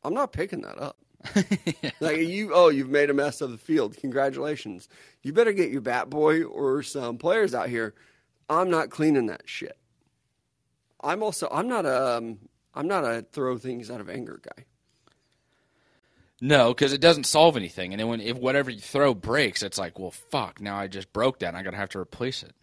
[0.03, 0.97] "I'm not picking that up."
[1.99, 3.97] like you, oh, you've made a mess of the field.
[3.97, 4.87] Congratulations.
[5.23, 7.93] You better get your bat boy or some players out here.
[8.49, 9.77] I'm not cleaning that shit.
[11.01, 12.39] I'm also I'm not a um,
[12.73, 14.65] I'm not a throw things out of anger guy.
[16.41, 17.93] No, because it doesn't solve anything.
[17.93, 20.59] And then when if whatever you throw breaks, it's like, well, fuck.
[20.61, 22.53] Now I just broke that, and I gotta have to replace it.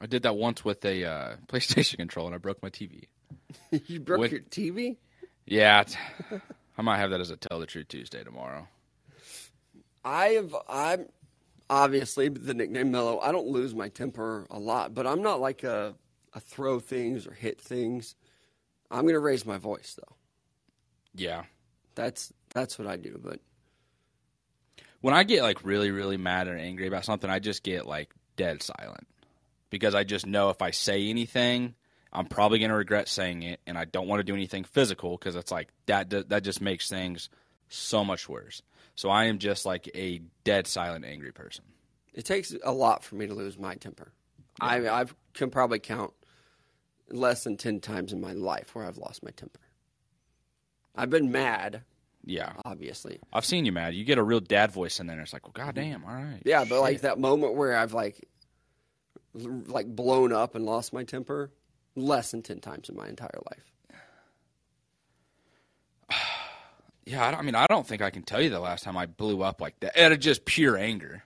[0.00, 3.04] I did that once with a uh, PlayStation controller, and I broke my TV.
[3.86, 4.96] you broke What- your TV.
[5.50, 5.84] Yeah,
[6.78, 8.68] I might have that as a Tell the Truth Tuesday tomorrow.
[10.04, 11.06] I have I'm
[11.68, 13.18] obviously the nickname Mellow.
[13.18, 15.94] I don't lose my temper a lot, but I'm not like a
[16.34, 18.14] a throw things or hit things.
[18.90, 20.14] I'm gonna raise my voice though.
[21.14, 21.44] Yeah.
[21.96, 23.20] That's that's what I do.
[23.22, 23.40] But
[25.00, 28.10] when I get like really, really mad or angry about something, I just get like
[28.36, 29.06] dead silent
[29.70, 31.74] because I just know if I say anything,
[32.12, 35.16] I'm probably going to regret saying it, and I don't want to do anything physical
[35.16, 36.10] because it's like that.
[36.28, 37.28] That just makes things
[37.68, 38.62] so much worse.
[38.94, 41.64] So I am just like a dead silent angry person.
[42.14, 44.12] It takes a lot for me to lose my temper.
[44.60, 46.12] I I can probably count
[47.10, 49.60] less than ten times in my life where I've lost my temper.
[50.96, 51.82] I've been mad,
[52.24, 53.20] Yeah, obviously.
[53.32, 53.94] I've seen you mad.
[53.94, 55.14] You get a real dad voice in there.
[55.14, 56.42] And it's like, well, goddamn, all right.
[56.44, 58.26] Yeah, but like that moment where I've like
[59.34, 61.52] like blown up and lost my temper,
[62.00, 63.64] less than ten times in my entire life.
[67.06, 68.94] Yeah, I, don't- I mean, I don't think I can tell you the last time
[68.98, 71.22] I blew up like that out of just pure anger.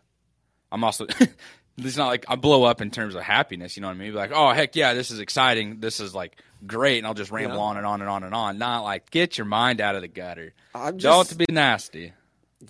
[0.71, 1.07] I'm also.
[1.77, 3.77] it's not like I blow up in terms of happiness.
[3.77, 4.15] You know what I mean?
[4.15, 5.81] Like, oh heck yeah, this is exciting.
[5.81, 7.63] This is like great, and I'll just ramble Yeah.
[7.65, 8.59] on and on and on and on.
[8.59, 10.55] Not like get your mind out of the gutter.
[10.73, 12.13] I'm Don't just be nasty.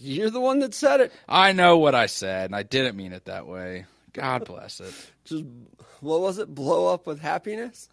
[0.01, 1.13] you're the one that said it.
[1.29, 3.85] I know what I said, and I didn't mean it that way.
[4.15, 4.95] God bless it.
[5.27, 5.45] Just
[6.01, 6.53] what was it?
[6.55, 7.89] Blow up with happiness?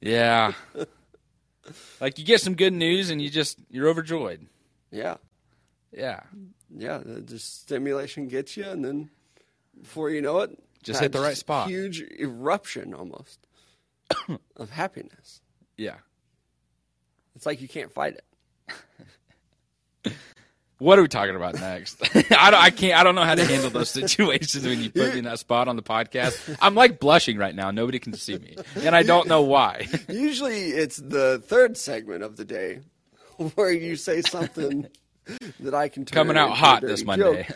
[0.00, 0.52] Yeah.
[2.00, 4.46] like you get some good news, and you just you're overjoyed.
[4.90, 5.16] Yeah.
[5.92, 6.20] Yeah.
[6.76, 9.10] Yeah, the just stimulation gets you, and then
[9.80, 11.68] before you know it, Just hit the right spot.
[11.68, 13.46] Huge eruption almost
[14.56, 15.40] of happiness.
[15.76, 15.96] Yeah.
[17.34, 18.18] It's like you can't fight
[20.04, 20.12] it.
[20.80, 22.02] What are we talking about next?
[22.32, 22.98] I, don't, I can't.
[22.98, 25.68] I don't know how to handle those situations when you put me in that spot
[25.68, 26.56] on the podcast.
[26.60, 27.70] I'm like blushing right now.
[27.70, 29.86] Nobody can see me, and I don't know why.
[30.08, 32.80] Usually, it's the third segment of the day
[33.54, 34.86] where you say something
[35.60, 37.46] that I can turn Coming out hot this Monday.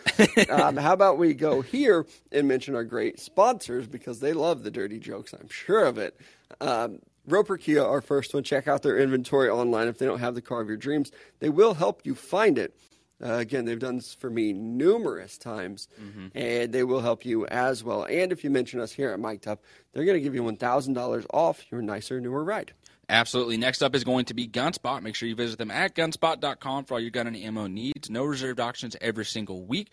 [0.51, 4.71] um, how about we go here and mention our great sponsors because they love the
[4.71, 5.33] dirty jokes.
[5.33, 6.15] I'm sure of it.
[6.61, 8.43] Um, Roper Kia, our first one.
[8.43, 9.87] Check out their inventory online.
[9.87, 12.75] If they don't have the car of your dreams, they will help you find it.
[13.23, 15.87] Uh, again, they've done this for me numerous times,
[16.35, 18.03] and they will help you as well.
[18.03, 21.25] And if you mention us here at Mic'd Up, they're going to give you $1,000
[21.33, 22.73] off your nicer, newer ride.
[23.07, 23.57] Absolutely.
[23.57, 25.01] Next up is going to be Gunspot.
[25.01, 28.09] Make sure you visit them at gunspot.com for all your gun and ammo needs.
[28.09, 29.89] No reserved auctions every single week.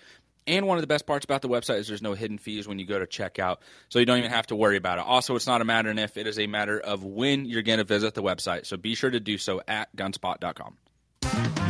[0.47, 2.79] And one of the best parts about the website is there's no hidden fees when
[2.79, 3.59] you go to checkout,
[3.89, 5.05] so you don't even have to worry about it.
[5.07, 7.79] Also, it's not a matter of if, it is a matter of when you're going
[7.79, 8.67] to visit the website.
[8.67, 11.62] So be sure to do so at gunspot.com.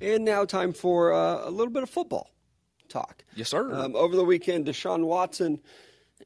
[0.00, 2.30] And now, time for uh, a little bit of football
[2.88, 3.24] talk.
[3.34, 3.72] Yes, sir.
[3.72, 5.60] Um, over the weekend, Deshaun Watson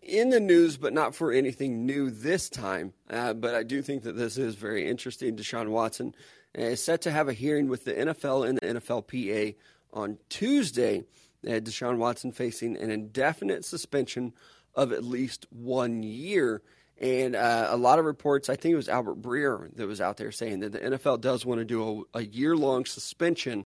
[0.00, 2.92] in the news, but not for anything new this time.
[3.10, 5.36] Uh, but I do think that this is very interesting.
[5.36, 6.14] Deshaun Watson
[6.54, 9.56] is set to have a hearing with the NFL and the NFLPA
[9.92, 11.04] on Tuesday.
[11.46, 14.32] Uh, Deshaun Watson facing an indefinite suspension
[14.74, 16.62] of at least one year.
[17.00, 20.16] And uh, a lot of reports, I think it was Albert Breer that was out
[20.18, 23.64] there saying that the NFL does want to do a, a year long suspension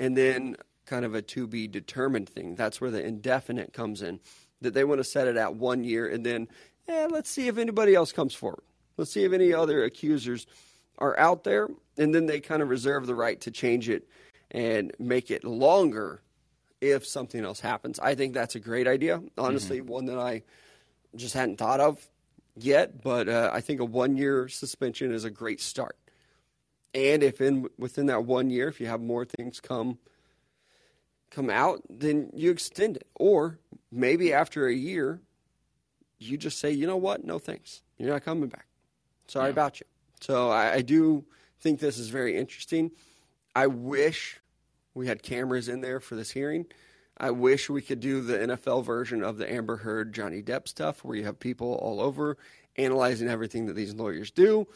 [0.00, 2.54] and then kind of a to be determined thing.
[2.54, 4.20] That's where the indefinite comes in.
[4.60, 6.48] That they want to set it at one year and then,
[6.88, 8.62] eh, let's see if anybody else comes forward.
[8.96, 10.46] Let's see if any other accusers
[10.98, 11.68] are out there.
[11.98, 14.08] And then they kind of reserve the right to change it
[14.50, 16.22] and make it longer
[16.80, 17.98] if something else happens.
[17.98, 19.22] I think that's a great idea.
[19.36, 20.42] Honestly, one that I
[21.16, 22.04] just hadn't thought of
[22.56, 25.96] yet, but uh, I think a one year suspension is a great start.
[26.94, 29.98] And if in within that one year, if you have more things come
[31.30, 33.08] come out, then you extend it.
[33.16, 33.58] Or
[33.90, 35.20] maybe after a year,
[36.18, 38.66] you just say, you know what, no thanks, you're not coming back.
[39.26, 39.86] Sorry about you.
[40.20, 41.24] So I, I do
[41.60, 42.92] think this is very interesting.
[43.56, 44.40] I wish
[44.94, 46.66] we had cameras in there for this hearing.
[47.16, 51.04] I wish we could do the NFL version of the Amber Heard Johnny Depp stuff
[51.04, 52.36] where you have people all over
[52.76, 54.66] analyzing everything that these lawyers do.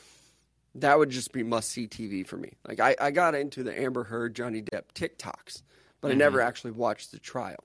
[0.75, 2.53] That would just be must see TV for me.
[2.67, 5.63] Like I, I got into the Amber Heard Johnny Depp TikToks,
[6.01, 7.65] but I never actually watched the trial.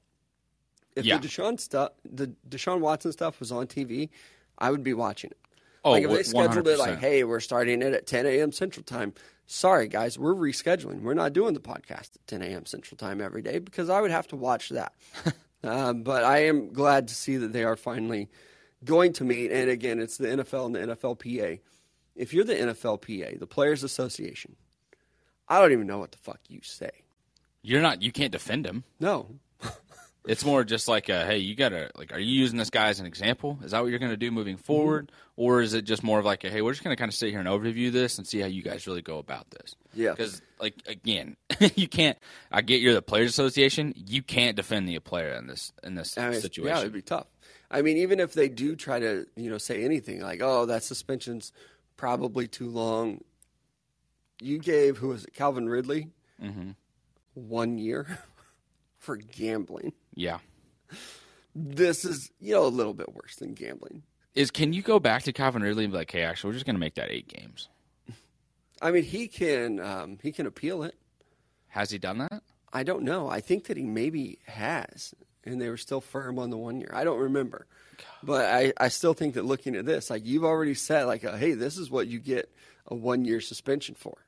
[0.96, 1.18] If Yeah.
[1.18, 4.10] the Deshaun stuff, the Deshaun Watson stuff was on TV,
[4.58, 5.38] I would be watching it.
[5.86, 8.52] Oh, like if they scheduled it like, hey, we're starting it at 10 a.m.
[8.52, 9.14] Central Time.
[9.46, 11.02] Sorry, guys, we're rescheduling.
[11.02, 12.66] We're not doing the podcast at 10 a.m.
[12.66, 14.94] Central Time every day because I would have to watch that.
[15.64, 18.30] um, but I am glad to see that they are finally
[18.84, 19.52] going to meet.
[19.52, 21.60] And again, it's the NFL and the NFLPA.
[22.16, 24.56] If you're the NFLPA, the Players Association,
[25.48, 26.92] I don't even know what the fuck you say.
[27.62, 28.02] You're not.
[28.02, 28.84] You can't defend him.
[29.00, 29.40] No.
[30.26, 33.00] It's more just like, a, hey, you gotta like, are you using this guy as
[33.02, 33.60] an example?
[33.64, 36.44] Is that what you're gonna do moving forward, or is it just more of like,
[36.46, 38.48] a, hey, we're just gonna kind of sit here and overview this and see how
[38.48, 39.76] you guys really go about this?
[39.94, 40.12] Yeah.
[40.12, 41.36] Because like again,
[41.76, 42.18] you can't.
[42.52, 43.94] I get you're the players association.
[43.98, 46.74] You can't defend the player in this in this I mean, situation.
[46.76, 47.28] Yeah, it'd be tough.
[47.70, 50.84] I mean, even if they do try to, you know, say anything like, "Oh, that
[50.84, 51.52] suspension's
[51.98, 53.22] probably too long,"
[54.42, 56.10] you gave who was it, Calvin Ridley,
[56.42, 56.72] Mm-hmm.
[57.34, 58.20] one year.
[59.00, 59.92] for gambling.
[60.16, 60.40] Yeah.
[61.56, 64.04] This is, you know, a little bit worse than gambling.
[64.36, 66.66] Is can you go back to Calvin Ridley and be like, hey, actually, we're just
[66.66, 67.70] going to make that eight games?
[68.82, 70.96] I mean, he can um, he can appeal it.
[71.68, 72.42] Has he done that?
[72.72, 73.30] I don't know.
[73.30, 76.92] I think that he maybe has, and they were still firm on the one year.
[76.94, 77.68] I don't remember,
[78.24, 81.38] but I, I still think that looking at this, like you've already said, like, a,
[81.38, 82.52] hey, this is what you get
[82.88, 84.26] a one year suspension for.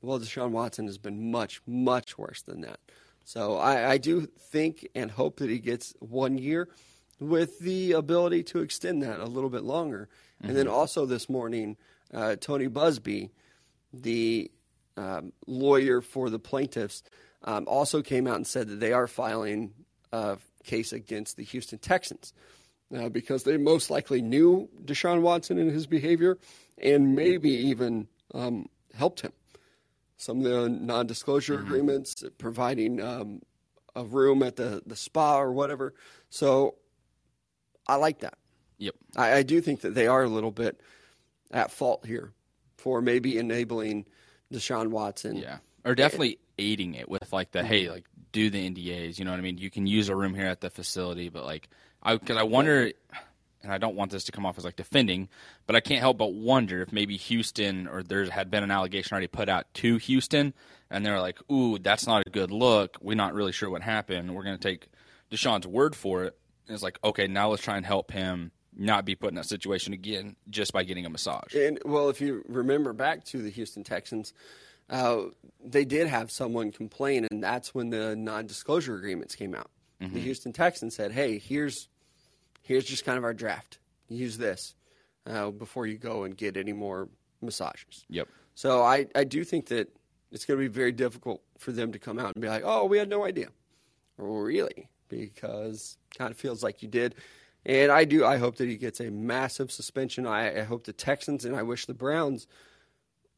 [0.00, 2.80] Well, Deshaun Watson has been much much worse than that.
[3.24, 6.68] So I, I do think and hope that he gets one year
[7.18, 10.08] with the ability to extend that a little bit longer.
[10.42, 11.78] And then also this morning,
[12.12, 13.30] uh, Tony Buzbee,
[13.94, 14.50] the
[14.96, 17.02] um, lawyer for the plaintiffs,
[17.44, 19.72] um, also came out and said that they are filing
[20.12, 22.34] a case against the Houston Texans
[22.94, 26.38] uh, because they most likely knew Deshaun Watson and his behavior
[26.78, 29.32] and maybe even um, helped him.
[30.16, 33.42] Some of the non disclosure agreements, providing um,
[33.96, 35.94] a room at the, the spa or whatever.
[36.30, 36.76] So
[37.86, 38.38] I like that.
[38.78, 38.94] Yep.
[39.16, 40.80] I, I do think that they are a little bit
[41.50, 42.32] at fault here
[42.76, 44.06] for maybe enabling
[44.52, 45.36] Deshaun Watson.
[45.36, 45.58] Yeah.
[45.84, 49.18] Or definitely aiding it with like the hey, like do the NDAs.
[49.18, 49.58] You know what I mean?
[49.58, 51.68] You can use a room here at the facility, but like
[52.02, 52.92] I because I wonder,
[53.64, 55.28] and I don't want this to come off as like defending,
[55.66, 59.12] but I can't help but wonder if maybe Houston or there had been an allegation
[59.12, 60.54] already put out to Houston,
[60.90, 62.98] and they're like, ooh, that's not a good look.
[63.00, 64.34] We're not really sure what happened.
[64.34, 64.88] We're going to take
[65.30, 66.36] Deshaun's word for it.
[66.66, 69.46] And it's like, okay, now let's try and help him not be put in that
[69.46, 71.54] situation again just by getting a massage.
[71.54, 74.32] And well, if you remember back to the Houston Texans,
[74.90, 75.22] uh,
[75.64, 79.70] they did have someone complain, and that's when the non-disclosure agreements came out.
[80.00, 81.88] The Houston Texans said, "Hey, here's
[82.64, 83.78] here's just kind of our draft.
[84.08, 84.74] Use this
[85.26, 87.08] uh, before you go and get any more
[87.40, 88.28] massages." Yep.
[88.54, 89.88] So I, I do think that
[90.32, 92.86] it's going to be very difficult for them to come out and be like, "Oh,
[92.86, 93.48] we had no idea,"
[94.16, 97.14] really, because kind of feels like you did.
[97.66, 98.24] And I do.
[98.24, 100.26] I hope that he gets a massive suspension.
[100.26, 102.46] I, I hope the Texans and I wish the Browns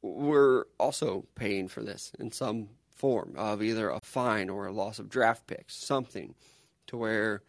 [0.02, 4.98] were also paying for this in some form of either a fine or a loss
[4.98, 6.34] of draft picks, something
[6.86, 7.42] to where.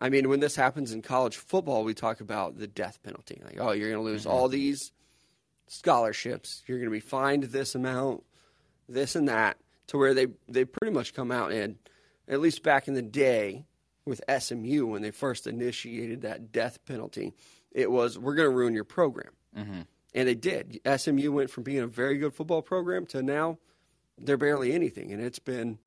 [0.00, 3.40] I mean, when this happens in college football, we talk about the death penalty.
[3.44, 4.92] Like, oh, you're going to lose all these
[5.68, 6.62] scholarships.
[6.66, 8.24] You're going to be fined this amount,
[8.88, 9.58] this and that,
[9.88, 11.76] to where they they pretty much come out and,
[12.28, 13.64] at least back in the day,
[14.06, 17.32] with SMU when they first initiated that death penalty,
[17.70, 19.80] it was we're going to ruin your program, mm-hmm.
[20.14, 20.80] and they did.
[20.96, 23.58] SMU went from being a very good football program to now
[24.18, 25.78] they're barely anything, and it's been,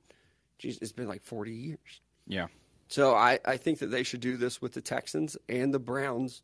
[0.58, 2.02] geez, it's been like forty years.
[2.28, 2.48] Yeah.
[2.94, 6.44] So I, I think that they should do this with the Texans and the Browns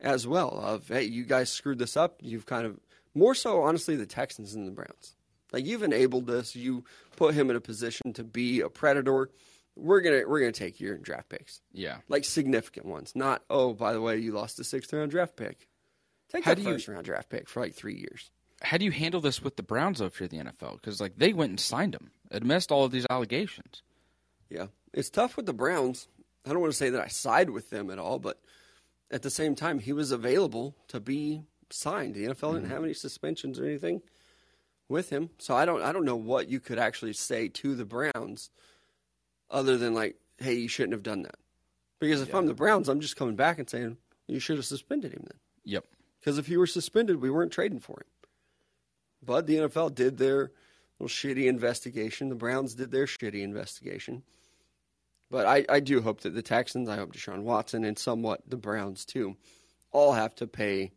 [0.00, 0.48] as well.
[0.60, 2.16] Of hey, you guys screwed this up.
[2.20, 2.80] You've kind of
[3.14, 5.14] more so honestly the Texans and the Browns.
[5.52, 6.56] Like you've enabled this.
[6.56, 6.82] You
[7.14, 9.30] put him in a position to be a predator.
[9.76, 11.98] We're gonna we're gonna take your draft picks, Yeah.
[12.08, 13.12] like significant ones.
[13.14, 15.68] Not oh by the way you lost the sixth round draft pick.
[16.28, 18.32] Take How that do you- first round draft pick for like three years.
[18.62, 20.72] How do you handle this with the Browns though if you're the NFL?
[20.80, 23.84] Because like they went and signed him amidst all of these allegations.
[24.50, 26.08] Yeah, it's tough with the Browns.
[26.46, 28.40] I don't want to say that I side with them at all, but
[29.10, 32.14] at the same time, he was available to be signed.
[32.14, 32.72] The NFL didn't mm-hmm.
[32.72, 34.02] have any suspensions or anything
[34.88, 35.82] with him, so I don't.
[35.82, 38.50] I don't know what you could actually say to the Browns,
[39.50, 41.36] other than like, "Hey, you shouldn't have done that."
[42.00, 45.12] Because if I'm the Browns, I'm just coming back and saying you should have suspended
[45.12, 45.38] him then.
[45.64, 45.86] Yep.
[46.20, 48.28] Because if he were suspended, we weren't trading for him.
[49.24, 50.50] But the NFL did their
[50.98, 52.28] little shitty investigation.
[52.28, 54.22] The Browns did their shitty investigation.
[55.34, 58.56] But I, I do hope that the Texans, I hope Deshaun Watson, and somewhat the
[58.56, 59.34] Browns too,
[59.90, 60.92] all have to pay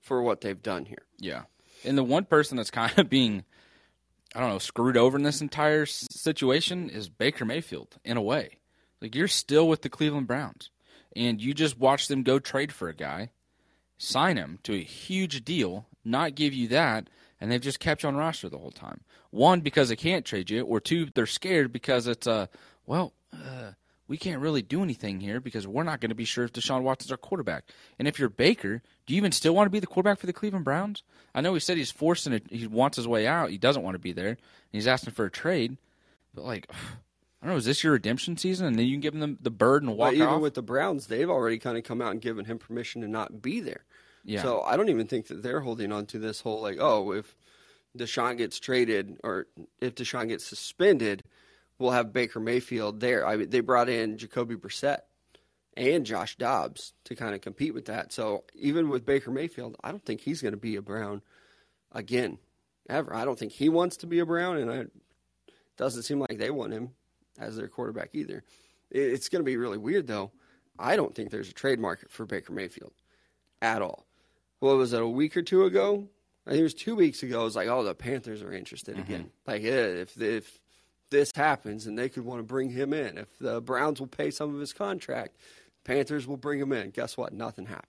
[0.00, 1.04] for what they've done here.
[1.18, 1.42] Yeah.
[1.84, 3.44] And the one person that's kind of being,
[4.34, 8.56] I don't know, screwed over in this entire situation is Baker Mayfield, in a way.
[9.02, 10.70] Like, you're still with the Cleveland Browns,
[11.14, 13.32] and you just watch them go trade for a guy,
[13.98, 18.08] sign him to a huge deal, not give you that, and they've just kept you
[18.08, 19.02] on roster the whole time.
[19.30, 22.46] One, because they can't trade you, or two, they're scared because it's, uh,
[22.90, 23.70] well, uh,
[24.08, 26.82] we can't really do anything here because we're not going to be sure if Deshaun
[26.82, 27.66] Watson's our quarterback.
[28.00, 30.32] And if you're Baker, do you even still want to be the quarterback for the
[30.32, 31.04] Cleveland Browns?
[31.32, 32.50] I know he said he's forcing it.
[32.50, 33.50] He wants his way out.
[33.50, 34.30] He doesn't want to be there.
[34.30, 34.38] And
[34.72, 35.76] he's asking for a trade.
[36.34, 36.66] But like,
[37.42, 37.58] I don't know.
[37.58, 38.66] Is this your redemption season?
[38.66, 40.40] And then you can give him the, the bird and walk But even off.
[40.42, 43.40] with the Browns, they've already kind of come out and given him permission to not
[43.40, 43.84] be there.
[44.24, 44.42] Yeah.
[44.42, 47.36] So I don't even think that they're holding on to this whole like, oh, if
[47.96, 49.46] Deshaun gets traded or
[49.80, 51.22] if Deshaun gets suspended,
[51.80, 53.26] we'll have Baker Mayfield there.
[53.26, 55.00] I mean, they brought in Jacoby Brissett
[55.76, 58.12] and Josh Dobbs to kind of compete with that.
[58.12, 61.22] So even with Baker Mayfield, I don't think he's going to be a Brown
[61.92, 62.38] again,
[62.88, 63.14] ever.
[63.14, 64.92] I don't think he wants to be a Brown, and it
[65.76, 66.90] doesn't seem like they want him
[67.38, 68.44] as their quarterback either.
[68.90, 70.32] It's going to be really weird though.
[70.78, 72.92] I don't think there's a trade market for Baker Mayfield
[73.62, 74.06] at all.
[74.58, 76.08] What was it a week or two ago?
[76.46, 77.42] I think it was two weeks ago.
[77.42, 79.12] It was like, oh, the Panthers are interested mm-hmm.
[79.12, 79.30] again.
[79.46, 80.59] Like, yeah, if if
[81.10, 84.30] this happens and they could want to bring him in, if the Browns will pay
[84.30, 85.36] some of his contract,
[85.84, 86.90] Panthers will bring him in.
[86.90, 87.32] Guess what?
[87.32, 87.86] Nothing happened.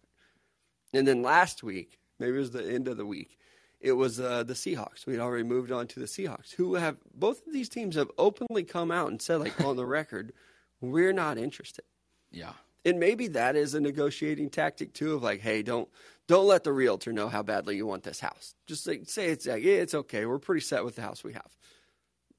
[0.94, 3.38] And then last week, maybe it was the end of the week,
[3.80, 5.06] it was uh, the Seahawks.
[5.06, 8.64] We'd already moved on to the Seahawks, who have both of these teams have openly
[8.64, 10.34] come out and said, like on the record,
[10.82, 11.86] we're not interested.
[12.32, 12.54] Yeah.
[12.86, 15.90] And maybe that is a negotiating tactic too of like, hey, don't
[16.28, 18.54] don't let the realtor know how badly you want this house.
[18.66, 20.26] Just like, say it's like, yeah, it's okay.
[20.26, 21.50] We're pretty set with the house we have.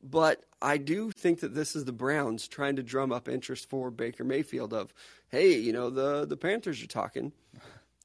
[0.03, 3.91] But I do think that this is the Browns trying to drum up interest for
[3.91, 4.95] Baker Mayfield of,
[5.29, 7.33] hey, you know, the the Panthers are talking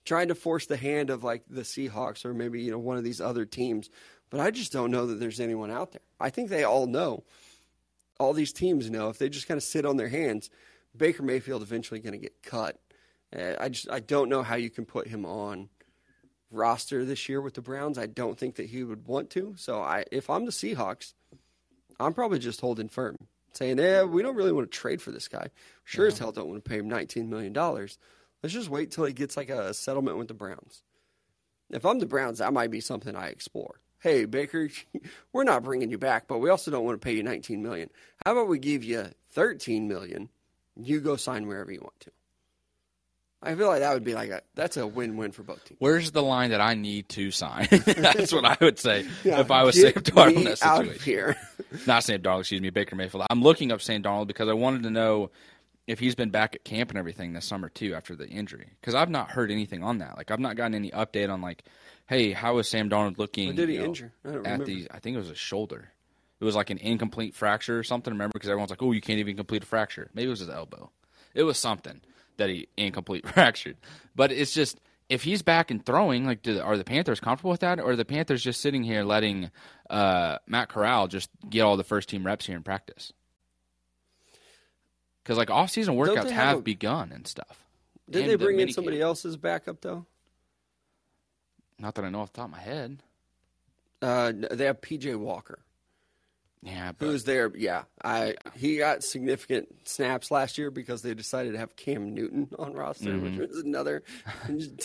[0.07, 3.03] trying to force the hand of like the Seahawks or maybe you know one of
[3.03, 3.89] these other teams.
[4.29, 6.01] But I just don't know that there's anyone out there.
[6.19, 7.23] I think they all know.
[8.19, 10.49] All these teams know if they just kind of sit on their hands,
[10.95, 12.79] Baker Mayfield eventually going to get cut.
[13.37, 15.69] Uh, I just I don't know how you can put him on
[16.49, 17.97] roster this year with the Browns.
[17.97, 19.55] I don't think that he would want to.
[19.57, 21.13] So I if I'm the Seahawks,
[21.99, 23.17] I'm probably just holding firm,
[23.53, 25.49] saying, "Yeah, we don't really want to trade for this guy.
[25.83, 26.11] Sure yeah.
[26.11, 27.97] as hell don't want to pay him 19 million dollars."
[28.43, 30.83] Let's just wait till he gets like a settlement with the Browns.
[31.69, 33.81] If I'm the Browns, that might be something I explore.
[33.99, 34.69] Hey, Baker,
[35.33, 37.89] we're not bringing you back, but we also don't want to pay you 19 million.
[38.23, 40.29] How about we give you 13 million?
[40.75, 42.11] You go sign wherever you want to.
[43.41, 45.79] I feel like that would be like a that's a win-win for both teams.
[45.79, 47.67] Where's the line that I need to sign?
[47.71, 51.03] that's what I would say yeah, if I was Sam Darnold in that situation.
[51.03, 51.35] here.
[51.87, 53.25] Not Sam Darnold, excuse me, Baker Mayfield.
[53.29, 55.29] I'm looking up Sam Darnold because I wanted to know
[55.85, 58.95] if he's been back at camp and everything this summer too after the injury because
[58.95, 60.17] I've not heard anything on that.
[60.17, 61.63] Like I've not gotten any update on like,
[62.07, 63.53] hey, how is Sam Darnold looking?
[63.55, 64.13] Did he know, injure?
[64.25, 64.65] I at remember.
[64.65, 65.91] the I think it was a shoulder.
[66.39, 68.13] It was like an incomplete fracture or something.
[68.13, 70.09] Remember because everyone's like, oh, you can't even complete a fracture.
[70.13, 70.91] Maybe it was his elbow.
[71.33, 72.01] It was something
[72.37, 73.77] that he incomplete fractured.
[74.15, 74.79] But it's just
[75.09, 77.95] if he's back and throwing, like, do, are the Panthers comfortable with that, or are
[77.95, 79.51] the Panthers just sitting here letting
[79.89, 83.13] uh, Matt Corral just get all the first team reps here in practice?
[85.23, 87.65] Because like off season workouts have, have a, begun and stuff.
[88.09, 90.05] Did and they bring the in somebody else's backup though?
[91.79, 93.03] Not that I know off the top of my head.
[94.01, 95.59] Uh, they have PJ Walker.
[96.67, 97.51] Yeah, but, who's there?
[97.55, 102.49] Yeah, I he got significant snaps last year because they decided to have Cam Newton
[102.59, 103.37] on roster, mm-hmm.
[103.39, 104.03] which was another
[104.45, 104.75] terrible,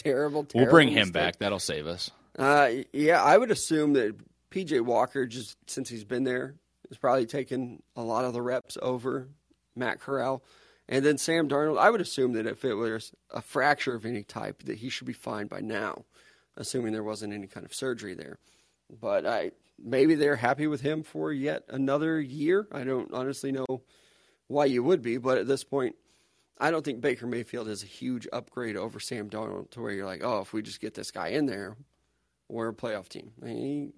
[0.44, 0.46] terrible.
[0.54, 1.38] We'll bring him back.
[1.38, 2.10] That'll save us.
[2.38, 4.16] Uh, yeah, I would assume that
[4.50, 6.54] PJ Walker, just since he's been there,
[6.88, 9.28] has probably taken a lot of the reps over
[9.74, 10.42] Matt Corral.
[10.88, 14.24] And then Sam Darnold, I would assume that if it was a fracture of any
[14.24, 16.04] type, that he should be fine by now,
[16.56, 18.38] assuming there wasn't any kind of surgery there.
[18.90, 19.52] But I
[19.82, 22.66] maybe they're happy with him for yet another year.
[22.72, 23.82] I don't honestly know
[24.46, 25.96] why you would be, but at this point,
[26.58, 30.06] I don't think Baker Mayfield is a huge upgrade over Sam Darnold to where you're
[30.06, 31.76] like, oh, if we just get this guy in there,
[32.48, 33.32] we're a playoff team.
[33.42, 33.92] I mean, he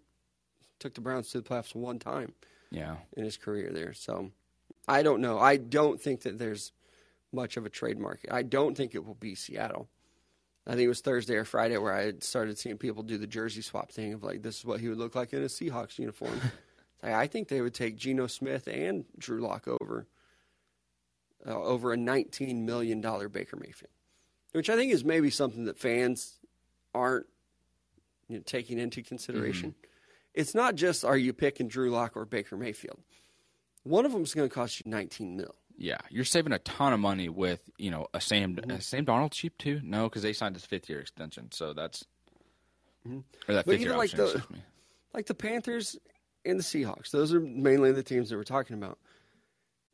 [0.79, 2.33] took the Browns to the playoffs one time,
[2.71, 3.93] yeah, in his career there.
[3.93, 4.31] So
[4.89, 5.39] I don't know.
[5.39, 6.73] I don't think that there's
[7.33, 8.33] much of a trade market.
[8.33, 9.89] I don't think it will be Seattle.
[10.67, 13.61] I think it was Thursday or Friday where I started seeing people do the jersey
[13.61, 16.41] swap thing of like, this is what he would look like in a Seahawks uniform.
[17.03, 20.07] I think they would take Geno Smith and Drew Lock over
[21.47, 23.93] uh, over a $19 million Baker Mayfield,
[24.53, 26.39] which I think is maybe something that fans
[26.95, 27.27] aren't
[28.29, 29.71] you know, taking into consideration.
[29.71, 29.89] Mm-hmm.
[30.33, 33.01] It's not just are you picking Drew Lock or Baker Mayfield.
[33.83, 35.55] One of them is going to cost you 19 mil.
[35.77, 38.79] Yeah, you're saving a ton of money with you know a Sam mm-hmm.
[38.79, 39.81] Sam Darnold cheap too.
[39.83, 42.05] No, because they signed his fifth year extension, so that's
[43.07, 43.21] mm-hmm.
[43.49, 44.59] or that fifth year like option, the
[45.13, 45.97] like the Panthers
[46.45, 47.11] and the Seahawks.
[47.11, 48.99] Those are mainly the teams that we're talking about.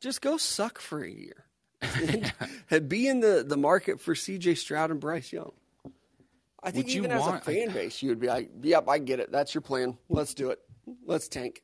[0.01, 1.45] Just go suck for a year
[1.81, 2.33] and
[2.89, 4.55] be in the, the market for C.J.
[4.55, 5.51] Stroud and Bryce Young.
[6.63, 7.41] I think would even as want...
[7.41, 9.31] a fan base, you would be like, "Yep, I get it.
[9.31, 9.97] That's your plan.
[10.09, 10.59] Let's do it.
[11.05, 11.63] Let's tank."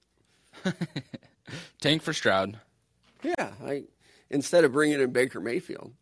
[1.82, 2.60] Tank for Stroud.
[3.24, 3.84] Yeah, I,
[4.30, 5.94] instead of bringing in Baker Mayfield,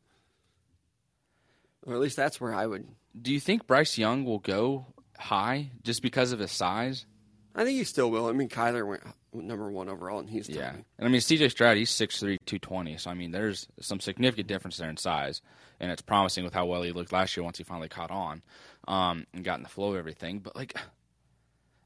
[1.86, 2.88] or at least that's where I would.
[3.20, 7.06] Do you think Bryce Young will go high just because of his size?
[7.54, 8.28] I think he still will.
[8.28, 9.04] I mean, Kyler went
[9.34, 10.74] number one overall, and he's yeah.
[10.98, 11.50] And I mean, C.J.
[11.50, 12.98] Stroud, he's 6'3", 220.
[12.98, 15.42] So I mean, there's some significant difference there in size,
[15.80, 18.42] and it's promising with how well he looked last year once he finally caught on,
[18.88, 20.40] um, and got in the flow of everything.
[20.40, 20.76] But like,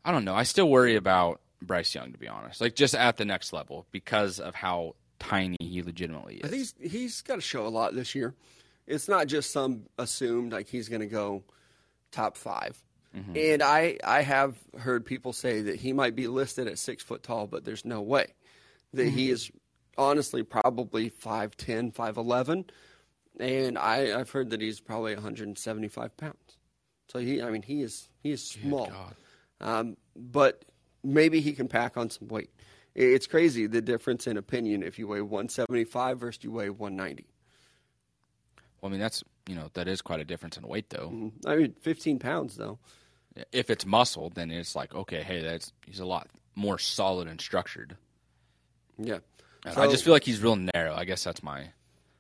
[0.03, 0.35] I don't know.
[0.35, 2.61] I still worry about Bryce Young, to be honest.
[2.61, 6.41] Like just at the next level because of how tiny he legitimately is.
[6.45, 8.33] I think he's, he's got to show a lot this year.
[8.87, 11.43] It's not just some assumed like he's going to go
[12.11, 12.83] top 5
[13.15, 13.33] mm-hmm.
[13.35, 17.21] And I I have heard people say that he might be listed at six foot
[17.21, 18.33] tall, but there's no way
[18.93, 19.15] that mm-hmm.
[19.15, 19.51] he is
[19.97, 22.69] honestly probably 5'10", 5'11",
[23.39, 26.57] and I, I've heard that he's probably 175 pounds.
[27.09, 28.91] So he, I mean, he is he is small,
[29.61, 30.63] um, but
[31.03, 32.51] maybe he can pack on some weight.
[33.01, 37.25] It's crazy the difference in opinion if you weigh 175 versus you weigh 190.
[38.81, 41.31] Well, I mean, that's you know that is quite a difference in weight, though.
[41.45, 42.77] I mean, 15 pounds though.
[43.51, 47.39] If it's muscle, then it's like okay, hey, that's he's a lot more solid and
[47.39, 47.95] structured.
[48.97, 49.19] Yeah.
[49.65, 50.93] And So- I just feel like he's real narrow.
[50.93, 51.69] I guess that's my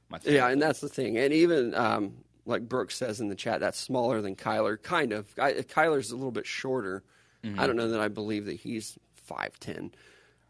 [0.09, 0.35] my thing.
[0.35, 1.17] Yeah, and that's the thing.
[1.17, 2.13] And even um,
[2.45, 4.81] like Brooks says in the chat, that's smaller than Kyler.
[4.81, 5.27] Kind of.
[5.37, 7.03] I, Kyler's a little bit shorter.
[7.57, 9.91] I don't know that I believe that he's five ten,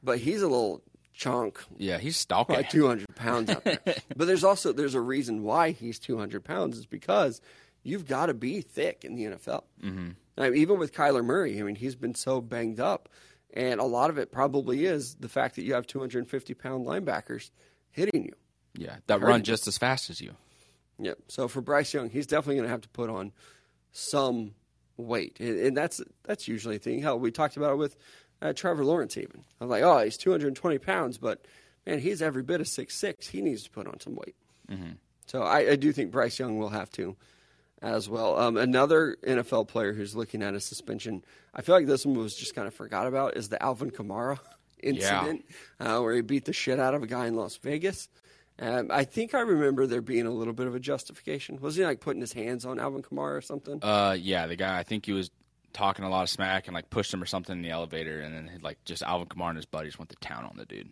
[0.04, 0.82] but he's a little
[1.14, 2.56] chunk, Yeah, he's stalking.
[2.56, 3.80] like two hundred pounds out there.
[4.16, 7.42] but there's also there's a reason why he's two hundred pounds is because
[7.84, 9.64] you've got to be thick in the NFL.
[9.84, 10.10] Mm-hmm.
[10.38, 13.10] I mean, even with Kyler Murray, I mean, he's been so banged up,
[13.54, 16.30] and a lot of it probably is the fact that you have two hundred and
[16.30, 17.52] fifty pound linebackers
[17.92, 18.34] hitting you.
[18.76, 20.36] Yeah, that run just as fast as you.
[21.00, 21.18] Yep.
[21.28, 23.32] So for Bryce Young, he's definitely going to have to put on
[23.92, 24.54] some
[24.98, 27.02] weight, and, and that's that's usually a thing.
[27.02, 27.98] Hell, we talked about it with
[28.42, 29.18] uh, Trevor Lawrence.
[29.18, 31.46] Even I'm like, oh, he's 220 pounds, but
[31.86, 33.28] man, he's every bit of six six.
[33.28, 34.36] He needs to put on some weight.
[35.26, 37.16] So I, I do think Bryce Young will have to
[37.82, 38.38] as well.
[38.38, 41.24] Um, another NFL player who's looking at a suspension.
[41.54, 44.40] I feel like this one was just kind of forgot about is the Alvin Kamara
[44.84, 45.46] incident
[45.80, 48.10] uh, where he beat the shit out of a guy in Las Vegas.
[48.62, 51.60] Um, I think I remember there being a little bit of a justification.
[51.62, 53.80] Was he like putting his hands on Alvin Kamara or something?
[53.82, 54.78] Uh, yeah, the guy.
[54.78, 55.32] I think he was
[55.74, 58.34] talking a lot of smack and like pushed him or something in the elevator, and
[58.34, 60.92] then like just Alvin Kamara and his buddies went to town on the dude,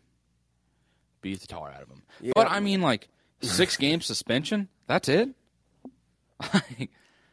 [1.21, 2.03] beat the tar out of him.
[2.35, 3.09] But I mean, like
[3.41, 4.69] six game suspension.
[4.87, 5.29] That's it.
[6.53, 6.91] Like,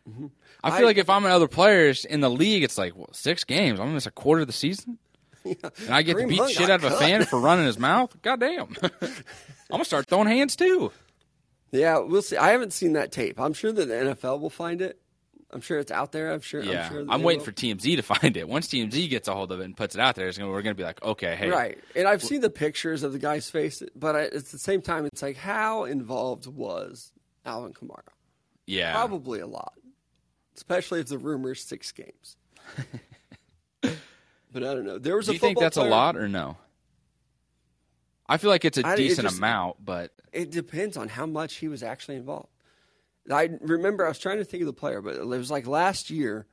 [0.08, 0.26] mm-hmm.
[0.62, 3.44] I feel I- like if I'm another player in the league, it's like well, six
[3.44, 3.78] games.
[3.78, 4.98] I'm gonna miss a quarter of the season,
[5.44, 5.56] and
[5.90, 8.16] I get to beat Hunt shit out of a fan for running his mouth.
[8.22, 8.74] God damn.
[9.02, 9.10] I'm
[9.70, 10.90] gonna start throwing hands too.
[11.74, 12.36] Yeah, we'll see.
[12.36, 13.40] I haven't seen that tape.
[13.40, 15.00] I'm sure that the NFL will find it.
[15.54, 16.32] I'm sure it's out there.
[16.32, 16.62] I'm sure.
[16.62, 17.44] Yeah, I'm, sure I'm waiting will.
[17.46, 18.48] for TMZ to find it.
[18.48, 20.62] Once TMZ gets a hold of it and puts it out there, it's gonna, we're
[20.62, 23.48] going to be like, okay, hey, Right, and I've seen the pictures of the guy's
[23.48, 27.12] face, but I, at the same time, it's like, how involved was
[27.46, 28.02] Alvin Kamara?
[28.66, 29.74] yeah, Probably a lot,
[30.56, 32.36] especially if the rumor's six games.
[33.80, 33.92] but
[34.56, 34.98] I don't know.
[34.98, 36.56] There was Do a you think that's a lot or no?
[38.28, 41.26] I feel like it's a I- it decent just- amount, but It depends on how
[41.26, 42.48] much he was actually involved.
[43.30, 46.10] I remember I was trying to think of the player, but it was like last
[46.10, 46.46] year.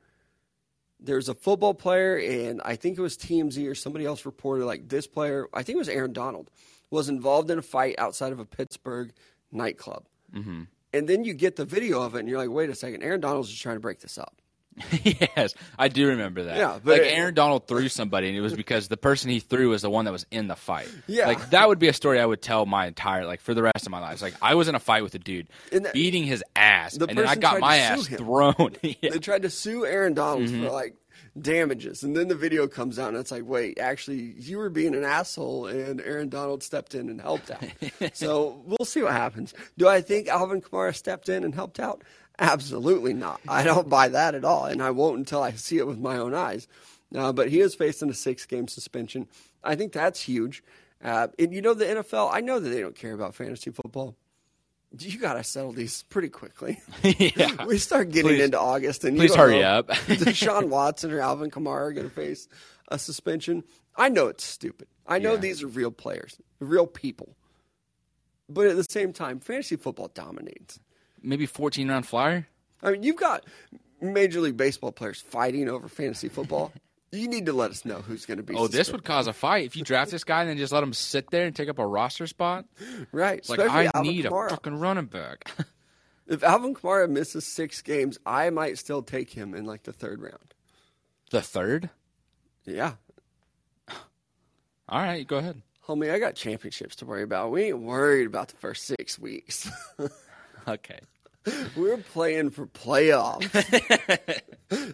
[1.04, 4.66] There was a football player, and I think it was TMZ or somebody else reported
[4.66, 5.48] like this player.
[5.52, 6.48] I think it was Aaron Donald
[6.90, 9.12] was involved in a fight outside of a Pittsburgh
[9.50, 10.06] nightclub.
[10.32, 10.62] Mm-hmm.
[10.92, 13.20] And then you get the video of it, and you're like, "Wait a second, Aaron
[13.20, 14.41] Donald's just trying to break this up."
[15.02, 16.56] yes, I do remember that.
[16.56, 19.38] Yeah, but like it- Aaron Donald threw somebody, and it was because the person he
[19.40, 20.88] threw was the one that was in the fight.
[21.06, 21.26] Yeah.
[21.26, 23.84] like that would be a story I would tell my entire like for the rest
[23.86, 24.22] of my life.
[24.22, 27.18] Like I was in a fight with a dude that- beating his ass, The and
[27.18, 28.18] then I got my ass him.
[28.18, 28.76] thrown.
[28.82, 29.10] yeah.
[29.10, 30.64] They tried to sue Aaron Donald Mm-hmm.
[30.64, 30.96] for like
[31.40, 34.94] damages, and then the video comes out, and it's like, wait, actually, you were being
[34.94, 37.64] an asshole, and Aaron Donald stepped in and helped out.
[38.14, 39.54] so we'll see what happens.
[39.78, 42.02] Do I think Alvin Kamara stepped in and helped out?
[42.38, 43.40] Absolutely not.
[43.48, 46.16] I don't buy that at all, and I won't until I see it with my
[46.16, 46.66] own eyes.
[47.14, 49.28] Uh, but he is facing a six-game suspension.
[49.62, 50.64] I think that's huge.
[51.04, 52.30] Uh, and you know the NFL.
[52.32, 54.16] I know that they don't care about fantasy football.
[54.98, 56.80] You got to settle these pretty quickly.
[57.02, 57.64] yeah.
[57.66, 59.88] We start getting Please- into August, and please hurry know up.
[60.06, 62.48] Deshaun Watson or Alvin Kamara are going to face
[62.88, 63.62] a suspension.
[63.96, 64.88] I know it's stupid.
[65.06, 65.40] I know Yeah.
[65.40, 67.36] these are real players, real people.
[68.48, 70.78] But at the same time, fantasy football dominates.
[71.22, 72.46] Maybe 14 round flyer.
[72.82, 73.44] I mean, you've got
[74.00, 76.72] Major League Baseball players fighting over fantasy football.
[77.12, 78.54] you need to let us know who's going to be.
[78.54, 80.82] Oh, this would cause a fight if you draft this guy and then just let
[80.82, 82.64] him sit there and take up a roster spot.
[83.12, 83.38] right.
[83.38, 84.46] It's like I Alvin need Kamara.
[84.46, 85.50] a fucking running back.
[86.28, 90.22] If Alvin Kamara misses six games, I might still take him in like the third
[90.22, 90.54] round.
[91.30, 91.90] the third.
[92.64, 92.92] Yeah,
[94.88, 95.60] All right, go ahead.
[95.86, 97.50] homie, I got championships to worry about.
[97.50, 99.68] We ain't worried about the first six weeks.
[100.68, 100.98] Okay.
[101.74, 103.50] We're playing for playoffs.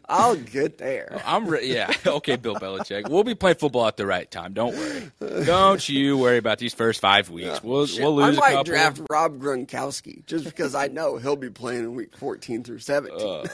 [0.08, 1.20] I'll get there.
[1.26, 1.92] I'm re- yeah.
[2.06, 3.08] Okay, Bill Belichick.
[3.10, 4.54] We'll be playing football at the right time.
[4.54, 5.44] Don't worry.
[5.44, 7.62] Don't you worry about these first five weeks.
[7.62, 8.64] We'll Shit, we'll lose I might a couple.
[8.64, 13.20] draft Rob Gronkowski just because I know he'll be playing in week 14 through 17.
[13.20, 13.46] Uh,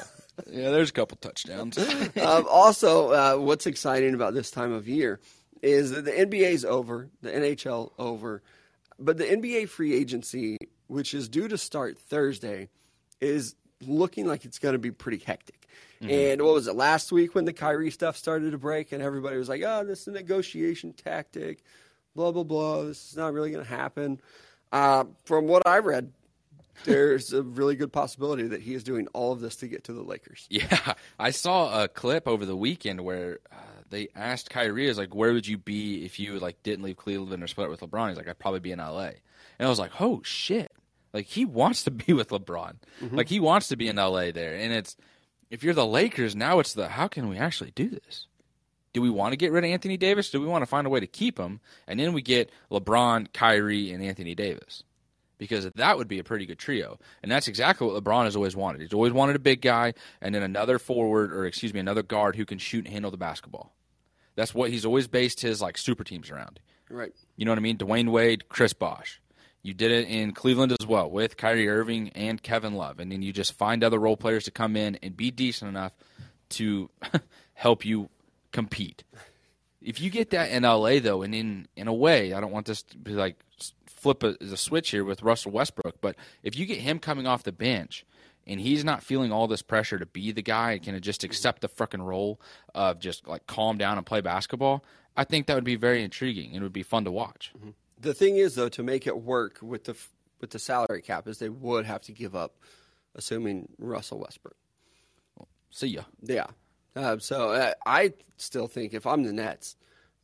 [0.50, 1.76] yeah, there's a couple touchdowns.
[2.16, 5.18] um, also, uh, what's exciting about this time of year
[5.62, 8.42] is that the NBA's over, the NHL over,
[9.00, 10.58] but the NBA free agency,
[10.94, 12.68] which is due to start Thursday,
[13.20, 13.54] is
[13.86, 15.68] looking like it's going to be pretty hectic.
[16.00, 19.38] And what was it last week when the Kyrie stuff started to break and everybody
[19.38, 21.62] was like, "Oh, this is a negotiation tactic."
[22.14, 22.82] blah blah blah.
[22.82, 24.20] This is not really going to happen.
[24.72, 26.12] Uh, from what I read,
[26.84, 29.92] there's a really good possibility that he is doing all of this to get to
[29.92, 30.46] the Lakers.
[30.50, 33.56] Yeah, I saw a clip over the weekend where uh,
[33.90, 37.42] they asked Kyrie, "Is like, where would you be if you like didn't leave Cleveland
[37.42, 39.10] or split with LeBron?" He's like, "I'd probably be in LA."
[39.58, 40.72] And I was like, "Oh shit!"
[41.14, 42.74] Like he wants to be with LeBron.
[43.00, 43.16] Mm-hmm.
[43.16, 44.54] Like he wants to be in LA there.
[44.54, 44.96] And it's
[45.50, 48.26] if you're the Lakers now, it's the how can we actually do this?
[48.92, 50.30] Do we want to get rid of Anthony Davis?
[50.30, 51.60] Do we want to find a way to keep him?
[51.88, 54.84] And then we get LeBron, Kyrie, and Anthony Davis.
[55.36, 56.98] Because that would be a pretty good trio.
[57.20, 58.82] And that's exactly what LeBron has always wanted.
[58.82, 62.36] He's always wanted a big guy and then another forward or excuse me, another guard
[62.36, 63.74] who can shoot and handle the basketball.
[64.36, 66.60] That's what he's always based his like super teams around.
[66.88, 67.12] Right.
[67.36, 67.78] You know what I mean?
[67.78, 69.20] Dwyane Wade, Chris Bosh.
[69.64, 73.00] You did it in Cleveland as well with Kyrie Irving and Kevin Love.
[73.00, 75.92] And then you just find other role players to come in and be decent enough
[76.50, 76.90] to
[77.54, 78.10] help you
[78.52, 79.04] compete.
[79.80, 82.66] If you get that in LA though, and in in a way, I don't want
[82.66, 83.36] this to be like
[83.86, 87.42] flip a, a switch here with Russell Westbrook, but if you get him coming off
[87.42, 88.04] the bench
[88.46, 91.62] and he's not feeling all this pressure to be the guy and can just accept
[91.62, 92.38] the freaking role
[92.74, 94.84] of just like calm down and play basketball,
[95.16, 97.50] I think that would be very intriguing and it would be fun to watch.
[97.56, 97.70] Mm-hmm.
[98.04, 99.96] The thing is, though, to make it work with the
[100.40, 102.54] with the salary cap, is they would have to give up,
[103.14, 104.56] assuming Russell Westbrook.
[105.70, 106.02] See ya.
[106.22, 106.46] Yeah.
[106.94, 109.74] Uh, so uh, I still think if I'm the Nets,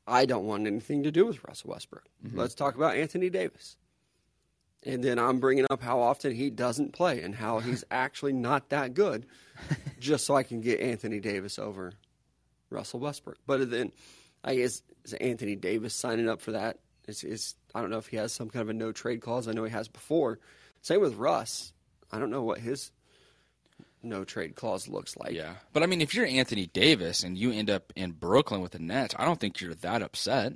[0.07, 2.05] I don't want anything to do with Russell Westbrook.
[2.25, 2.39] Mm-hmm.
[2.39, 3.77] Let's talk about Anthony Davis.
[4.85, 8.69] And then I'm bringing up how often he doesn't play and how he's actually not
[8.69, 9.27] that good,
[9.99, 11.95] just so I can get Anthony Davis over
[12.69, 13.39] Russell Westbrook.
[13.47, 13.93] But then
[14.45, 16.79] I guess is Anthony Davis signing up for that
[17.11, 19.49] is, is I don't know if he has some kind of a no trade clause.
[19.49, 20.39] I know he has before.
[20.83, 21.73] Same with Russ.
[22.11, 22.91] I don't know what his
[24.03, 25.33] no trade clause looks like.
[25.33, 25.55] Yeah.
[25.73, 28.79] But I mean, if you're Anthony Davis and you end up in Brooklyn with the
[28.79, 30.55] Nets, I don't think you're that upset.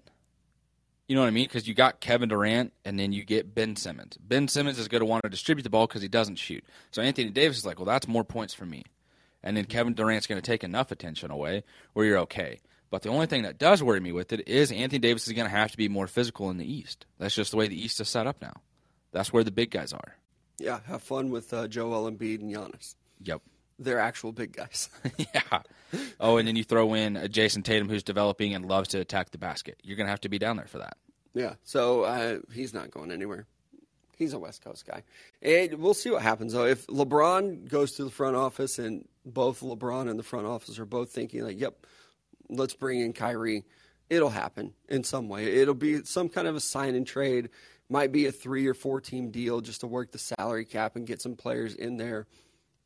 [1.06, 1.44] You know what I mean?
[1.44, 4.16] Because you got Kevin Durant and then you get Ben Simmons.
[4.16, 6.64] Ben Simmons is going to want to distribute the ball because he doesn't shoot.
[6.92, 8.84] So Anthony Davis is like, well, that's more points for me.
[9.42, 12.60] And then Kevin Durant's going to take enough attention away where you're okay.
[12.94, 15.50] But the only thing that does worry me with it is Anthony Davis is going
[15.50, 17.06] to have to be more physical in the East.
[17.18, 18.52] That's just the way the East is set up now.
[19.10, 20.14] That's where the big guys are.
[20.60, 22.94] Yeah, have fun with uh, Joel Embiid and Giannis.
[23.20, 23.42] Yep.
[23.80, 24.90] They're actual big guys.
[25.18, 25.62] yeah.
[26.20, 29.32] Oh, and then you throw in a Jayson Tatum who's developing and loves to attack
[29.32, 29.80] the basket.
[29.82, 30.96] You're going to have to be down there for that.
[31.34, 31.54] Yeah.
[31.64, 33.48] So uh, he's not going anywhere.
[34.16, 35.02] He's a West Coast guy.
[35.42, 36.66] And we'll see what happens, though.
[36.66, 40.86] If LeBron goes to the front office and both LeBron and the front office are
[40.86, 41.84] both thinking, like, yep,
[42.48, 43.64] let's bring in Kyrie.
[44.10, 45.46] It'll happen in some way.
[45.46, 47.50] It'll be some kind of a sign and trade.
[47.88, 51.06] Might be a three or four team deal just to work the salary cap and
[51.06, 52.26] get some players in there.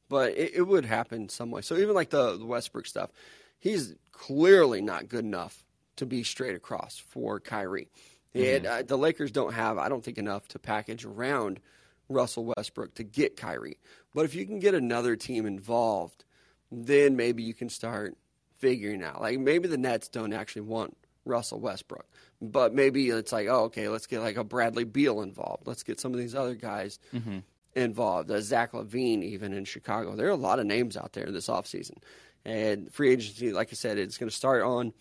[0.09, 1.63] But it, it would happen some way.
[1.63, 3.11] So even like the, the Westbrook stuff,
[3.59, 5.65] he's clearly not good enough
[5.97, 7.89] to be straight across for Kyrie.
[8.35, 8.57] Mm-hmm.
[8.57, 11.61] And uh, the Lakers don't have, I don't think, enough to package around
[12.09, 13.79] Russell Westbrook to get Kyrie.
[14.15, 16.25] But if you can get another team involved,
[16.71, 18.17] then maybe you can start
[18.59, 19.21] figuring out.
[19.21, 22.07] Like maybe the Nets don't actually want Russell Westbrook,
[22.41, 25.67] but maybe it's like, oh, okay, let's get like a Bradley Beal involved.
[25.67, 27.39] Let's get some of these other guys mm-hmm.
[27.75, 28.31] involved.
[28.31, 30.17] Uh, Zach LaVine, even in Chicago.
[30.17, 31.99] There are a lot of names out there this offseason.
[32.45, 34.93] And free agency, like I said, it's going to start on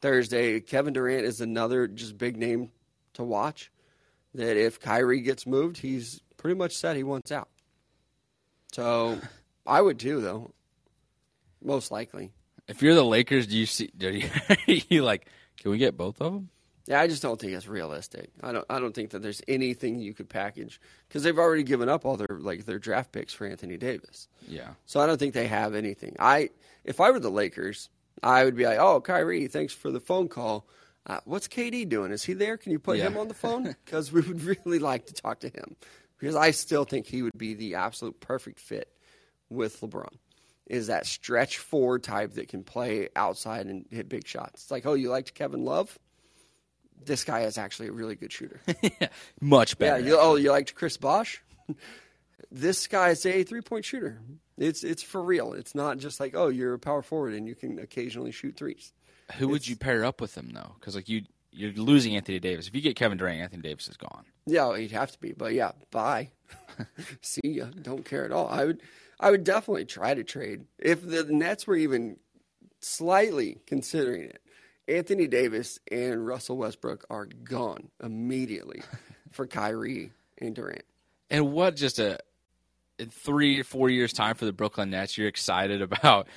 [0.00, 0.60] Thursday.
[0.60, 2.70] Kevin Durant is another just big name
[3.14, 3.70] to watch.
[4.34, 7.48] That if Kyrie gets moved, he's pretty much said he wants out.
[8.72, 9.18] So
[9.66, 10.52] I would too, though.
[11.62, 12.32] Most likely.
[12.68, 13.90] If you're the Lakers, do you see?
[13.96, 15.28] Do you, you like?
[15.58, 16.50] Can we get both of them?
[16.86, 18.30] Yeah, I just don't think it's realistic.
[18.42, 18.64] I don't.
[18.70, 22.16] I don't think that there's anything you could package because they've already given up all
[22.16, 24.28] their like their draft picks for Anthony Davis.
[24.46, 24.70] Yeah.
[24.86, 26.16] So I don't think they have anything.
[26.18, 26.50] I
[26.84, 27.88] if I were the Lakers,
[28.22, 30.66] I would be like, oh, Kyrie, thanks for the phone call.
[31.06, 32.10] Uh, what's KD doing?
[32.10, 32.56] Is he there?
[32.56, 33.04] Can you put yeah.
[33.04, 33.76] him on the phone?
[33.84, 35.76] Because we would really like to talk to him
[36.18, 38.88] because I still think he would be the absolute perfect fit
[39.48, 40.12] with LeBron
[40.66, 44.64] is that stretch four type that can play outside and hit big shots.
[44.64, 45.98] It's like, oh, you liked Kevin Love?
[47.04, 48.60] This guy is actually a really good shooter.
[49.40, 50.00] Much better.
[50.00, 50.06] Yeah.
[50.06, 51.42] You, oh, you liked Chris Bosh?
[52.50, 54.18] this guy is a three point shooter.
[54.58, 55.52] It's it's for real.
[55.52, 58.92] It's not just like, oh, you're a power forward and you can occasionally shoot threes.
[59.36, 60.72] Who it's, would you pair up with him though?
[60.80, 62.66] Because like you you're losing Anthony Davis.
[62.66, 64.24] If you get Kevin Durant, Anthony Davis is gone.
[64.46, 65.32] Yeah, he'd have to be.
[65.32, 66.30] But yeah, bye.
[67.22, 67.66] See ya.
[67.82, 68.48] Don't care at all.
[68.48, 68.80] I would
[69.18, 72.16] I would definitely try to trade if the Nets were even
[72.80, 74.40] slightly considering it.
[74.88, 78.82] Anthony Davis and Russell Westbrook are gone immediately
[79.32, 80.84] for Kyrie and Durant.
[81.30, 82.18] And what just a
[82.98, 86.28] in three or four years time for the Brooklyn Nets, you're excited about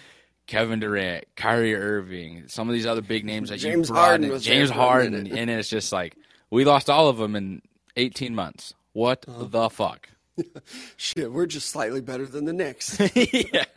[0.48, 4.32] Kevin Durant, Kyrie Irving, some of these other big names that James you brought Harden
[4.32, 6.16] in, James Harden, and it's just like
[6.50, 7.62] We lost all of them in
[7.98, 8.74] 18 months.
[8.94, 9.44] What Uh-huh.
[9.46, 10.10] the fuck?
[10.98, 13.00] Shit, we're just slightly better than the Knicks.
[13.16, 13.66] yeah.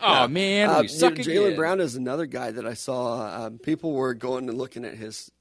[0.00, 1.56] Oh man, Uh, Jaylen.
[1.56, 3.46] Brown is another guy that I saw.
[3.46, 5.32] Um, people were going and looking at his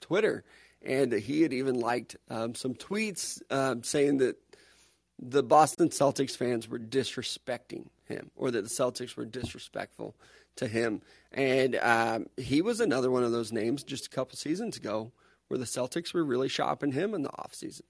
[0.00, 0.42] Twitter,
[0.82, 4.38] and he had even liked um, some tweets um, saying that
[5.20, 10.16] the Boston Celtics fans were disrespecting him, or that the Celtics were disrespectful
[10.56, 11.00] to him.
[11.30, 15.12] And um, he was another one of those names just a couple seasons ago
[15.48, 17.82] where the Celtics were really shopping him in the offseason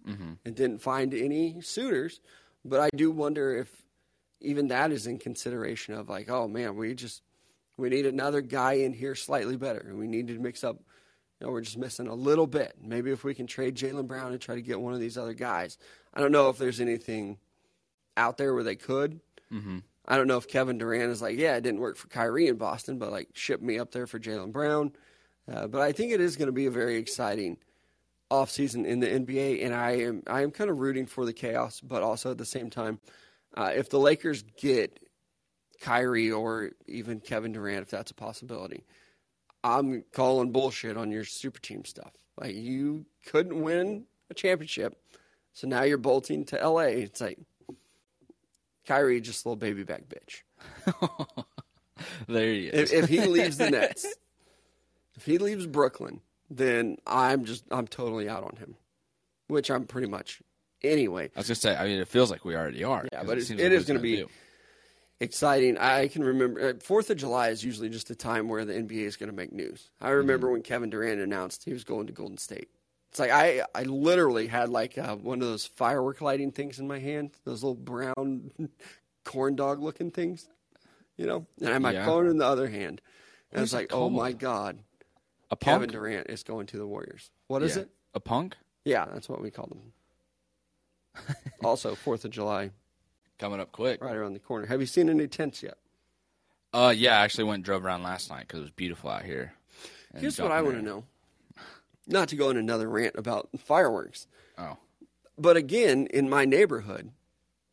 [0.45, 2.21] and didn't find any suitors.
[2.65, 3.71] But I do wonder if
[4.41, 7.23] even that is in consideration of like, oh man, we just
[7.77, 10.77] we need another guy in here slightly better, and we need to mix up.
[11.41, 12.77] You know, we're just missing a little bit.
[12.81, 15.35] Maybe if we can trade Jaylen Brown and try to get one of these other
[15.35, 15.77] guys.
[16.15, 17.37] I don't know if there's anything
[18.17, 19.21] out there where they could.
[19.53, 19.79] Mm-hmm.
[20.09, 22.57] I don't know if Kevin Durant is like, yeah, it didn't work for Kyrie in
[22.57, 24.93] Boston, but like ship me up there for Jaylen Brown.
[25.51, 27.59] Uh, but I think it is going to be a very exciting
[28.31, 31.81] offseason in the NBA, and I am I am kind of rooting for the chaos,
[31.81, 32.99] but also at the same time,
[33.57, 34.99] uh, if the Lakers get
[35.81, 38.85] Kyrie or even Kevin Durant, if that's a possibility,
[39.63, 42.13] I'm calling bullshit on your super team stuff.
[42.41, 44.97] Like you couldn't win a championship,
[45.53, 46.81] so now you're bolting to LA.
[46.81, 47.39] It's like
[48.87, 50.43] Kyrie, just a little baby back bitch.
[52.29, 52.91] there he is.
[52.91, 54.07] If, if he leaves the Nets,
[55.17, 58.77] if he leaves Brooklyn, then I'm just I'm totally out on him,
[59.49, 60.41] which I'm pretty much
[60.83, 61.31] anyway.
[61.35, 61.77] I was gonna say.
[61.77, 63.07] I mean, it feels like we already are.
[63.13, 64.29] Yeah, but it, seems it like is going to be do.
[65.21, 65.79] exciting.
[65.79, 69.03] I can remember uh, Fourth of July is usually just a time where the NBA
[69.07, 69.91] is going to make news.
[70.01, 72.69] I remember when Kevin Durant announced he was going to Golden State.
[73.11, 76.87] It's like I I literally had like uh, one of those firework lighting things in
[76.87, 78.51] my hand, those little brown
[79.25, 80.49] corn dog looking things,
[81.17, 82.05] you know, and I had my Yeah.
[82.05, 83.01] phone in the other hand.
[83.53, 84.81] And I was it like, oh my god,
[85.51, 85.93] a Kevin punk.
[85.93, 87.31] Durant is going to the Warriors.
[87.49, 87.83] What is Yeah.
[87.83, 87.91] it?
[88.15, 89.93] A punk Yeah, that's what we call them.
[91.65, 92.71] also, Fourth of July,
[93.39, 94.03] coming up quick.
[94.03, 94.67] right around the corner.
[94.67, 95.79] Have you seen any tents yet?
[96.73, 97.19] Uh, yeah.
[97.21, 99.55] I actually went and drove around last night because it was beautiful out here.
[100.13, 101.05] And Here's what I want to know.
[102.07, 104.27] Not to go on another rant about fireworks.
[104.59, 104.77] Oh,
[105.39, 107.11] but again, in my neighborhood,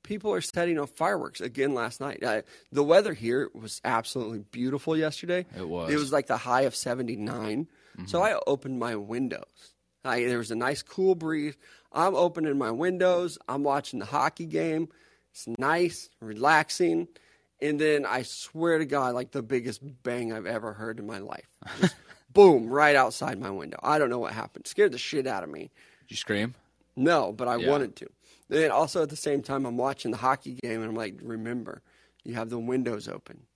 [0.03, 2.23] people are setting off fireworks again last night.
[2.23, 2.41] Uh,
[2.71, 5.45] the weather here was absolutely beautiful yesterday.
[5.57, 5.91] It was.
[5.91, 7.67] It was like the high of 79.
[8.05, 9.73] So I opened my windows.
[10.03, 11.55] I, there was a nice cool breeze.
[11.91, 13.37] I'm opening my windows.
[13.47, 14.89] I'm watching the hockey game.
[15.31, 17.07] It's nice, relaxing.
[17.61, 21.19] And then I swear to God, like the biggest bang I've ever heard in my
[21.19, 21.47] life.
[22.33, 23.77] Boom, right outside my window.
[23.83, 24.65] I don't know what happened.
[24.67, 25.69] Scared the shit out of me.
[26.01, 26.55] did you scream?
[26.95, 27.69] No, but I Yeah.
[27.69, 28.07] wanted to.
[28.53, 31.81] Then also at the same time, I'm watching the hockey game and I'm like, remember,
[32.23, 33.47] you have the windows open.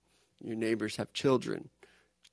[0.42, 1.68] Your neighbors have children.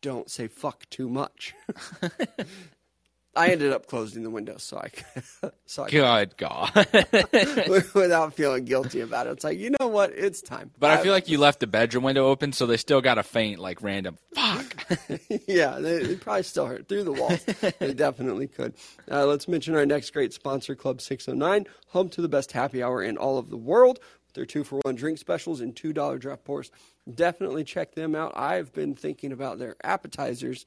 [0.01, 1.53] Don't say fuck too much.
[3.35, 6.71] I ended up closing the windows so I so I Good God.
[7.93, 9.31] without feeling guilty about it.
[9.31, 10.11] It's like, you know what?
[10.11, 10.71] It's time.
[10.79, 13.23] But I feel like you left the bedroom window open, so they still got a
[13.23, 14.74] faint, like random fuck.
[15.47, 17.43] yeah, they, they probably still hurt through the walls.
[17.79, 18.73] they definitely could.
[19.09, 23.01] Uh, let's mention our next great sponsor, Club 609, home to the best happy hour
[23.01, 23.99] in all of the world.
[24.33, 26.69] Their two for one drink specials and $2 draft pours.
[27.13, 28.33] Definitely check them out.
[28.35, 30.65] I've been thinking about their appetizers.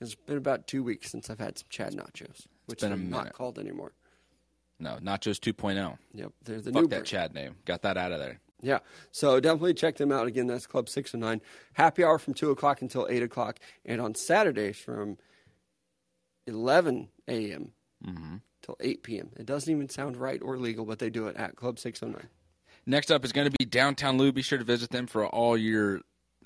[0.00, 3.58] It's been about two weeks since I've had some Chad nachos, which are not called
[3.58, 3.92] anymore.
[4.78, 5.98] No, Nachos 2.0.
[6.14, 7.06] Yep, they're the Fuck new that brand.
[7.06, 7.56] Chad name.
[7.66, 8.40] Got that out of there.
[8.62, 8.80] Yeah.
[9.10, 10.26] So definitely check them out.
[10.26, 11.40] Again, that's Club 609.
[11.72, 13.58] Happy hour from 2 o'clock until 8 o'clock.
[13.84, 15.18] And on Saturdays from
[16.46, 17.72] 11 a.m.
[18.06, 18.36] Mm-hmm.
[18.62, 19.30] till 8 p.m.
[19.36, 22.28] It doesn't even sound right or legal, but they do it at Club 609.
[22.86, 24.34] Next up is going to be Downtown Lube.
[24.34, 26.00] Be sure to visit them for all your,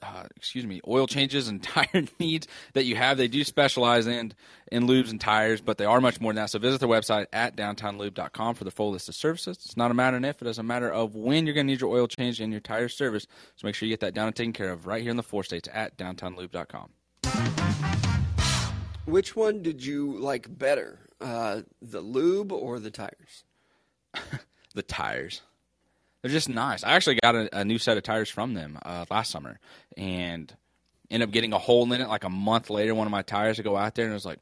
[0.05, 3.17] uh, excuse me, oil changes and tire needs that you have.
[3.17, 4.35] They do specialize in
[4.71, 6.51] in lubes and tires, but they are much more than that.
[6.51, 9.59] So visit their website at downtownlube.com for the full list of services.
[9.65, 11.73] It's not a matter of if, it is a matter of when you're going to
[11.73, 13.27] need your oil change and your tire service.
[13.57, 15.23] So make sure you get that down and taken care of right here in the
[15.23, 16.91] four states at downtownlube.com.
[19.07, 23.45] Which one did you like better, uh, the lube or the tires?
[24.75, 25.43] the tires.
[26.25, 26.83] They're just nice.
[26.83, 29.61] I actually got a, a new set of tires from them uh, last summer,
[29.95, 30.51] and
[31.11, 32.95] ended up getting a hole in it like a month later.
[32.95, 34.39] One of my tires to go out there, and I was like,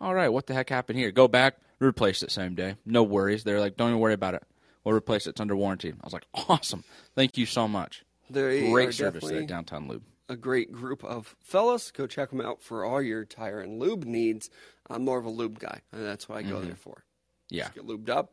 [0.00, 3.44] "All right, what the heck happened here?" Go back, replace it same day, no worries.
[3.44, 4.42] They're like, "Don't even worry about it.
[4.82, 5.30] We'll replace it.
[5.30, 6.82] It's under warranty." I was like, "Awesome,
[7.14, 10.02] thank you so much." They Great service there at Downtown Lube.
[10.28, 11.92] a great group of fellas.
[11.92, 14.50] Go check them out for all your tire and lube needs.
[14.88, 17.04] I'm more of a lube guy, and that's what I go there for.
[17.50, 18.32] Yeah, Just get lubed up,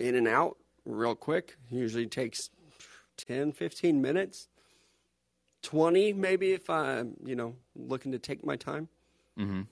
[0.00, 1.56] in and out real quick.
[1.70, 2.50] Usually takes
[3.16, 4.48] 10, 15 minutes,
[5.62, 8.88] 20 maybe if I'm, you know, looking to take my time.
[9.38, 9.66] Mhm.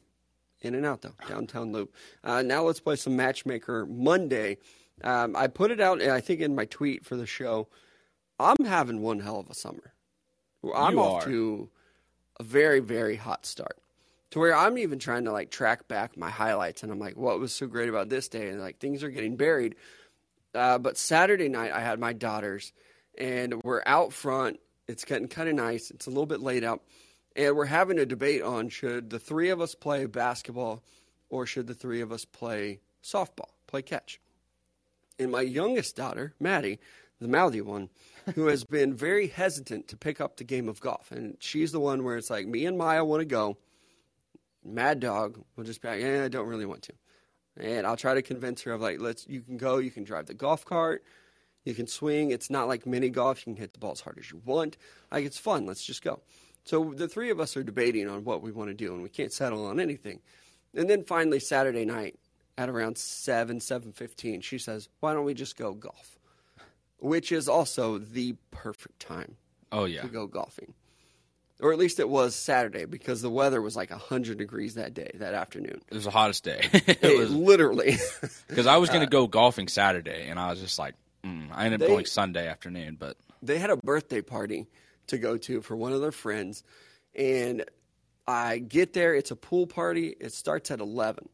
[0.62, 1.94] In and out though, downtown loop.
[2.24, 4.58] Uh, now let's play some Matchmaker Monday.
[5.04, 7.68] Um, I put it out, I think, in my tweet for the show.
[8.40, 9.92] I'm having one hell of a summer.
[10.74, 11.28] I'm You off are.
[11.30, 11.70] to
[12.40, 13.78] a very, very hot start.
[14.30, 17.38] To where I'm even trying to like track back my highlights, and I'm like, what
[17.38, 18.48] was so great about this day?
[18.48, 19.76] And like things are getting buried.
[20.56, 22.72] Uh, but Saturday night, I had my daughters,
[23.18, 24.58] and we're out front.
[24.88, 25.90] It's getting kind of nice.
[25.90, 26.82] It's a little bit late out,
[27.36, 30.82] and we're having a debate on should the three of us play basketball,
[31.28, 34.18] or should the three of us play softball, play catch.
[35.18, 36.78] And my youngest daughter, Maddie,
[37.20, 37.90] the mouthy one,
[38.34, 41.80] who has been very hesitant to pick up the game of golf, and she's the
[41.80, 43.58] one where it's like me and Maya want to go.
[44.64, 46.92] Mad Dog will just be like, eh, I don't really want to.
[47.58, 50.26] And I'll try to convince her of like, let's you can go, you can drive
[50.26, 51.02] the golf cart,
[51.64, 52.30] you can swing.
[52.30, 54.76] It's not like mini golf, you can hit the ball as hard as you want.
[55.10, 56.20] Like it's fun, let's just go.
[56.64, 59.08] So the three of us are debating on what we want to do and we
[59.08, 60.20] can't settle on anything.
[60.74, 62.18] And then finally Saturday night
[62.58, 66.18] at around seven, seven fifteen, she says, Why don't we just go golf?
[66.98, 69.36] Which is also the perfect time
[69.72, 70.02] Oh yeah.
[70.02, 70.74] to go golfing.
[71.60, 75.10] Or at least it was Saturday because the weather was like 100 degrees that day,
[75.14, 75.80] that afternoon.
[75.88, 76.60] It was the hottest day.
[76.72, 77.96] it It was literally.
[78.48, 80.94] because I was going to go golfing Saturday, and I was just like,
[81.24, 81.48] mm.
[81.50, 82.96] I ended up They- going Sunday afternoon.
[83.00, 84.66] But they had a birthday party
[85.06, 86.62] to go to for one of their friends.
[87.14, 87.64] And
[88.26, 90.14] I get there, it's a pool party.
[90.20, 91.28] It starts at 11.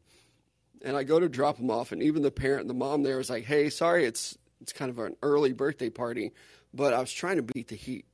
[0.83, 1.91] And I go to drop them off.
[1.91, 4.99] And even the parent, the mom there was like, hey, sorry, it's, it's kind of
[4.99, 6.31] an early birthday party,
[6.73, 8.05] but I was trying to beat the heat.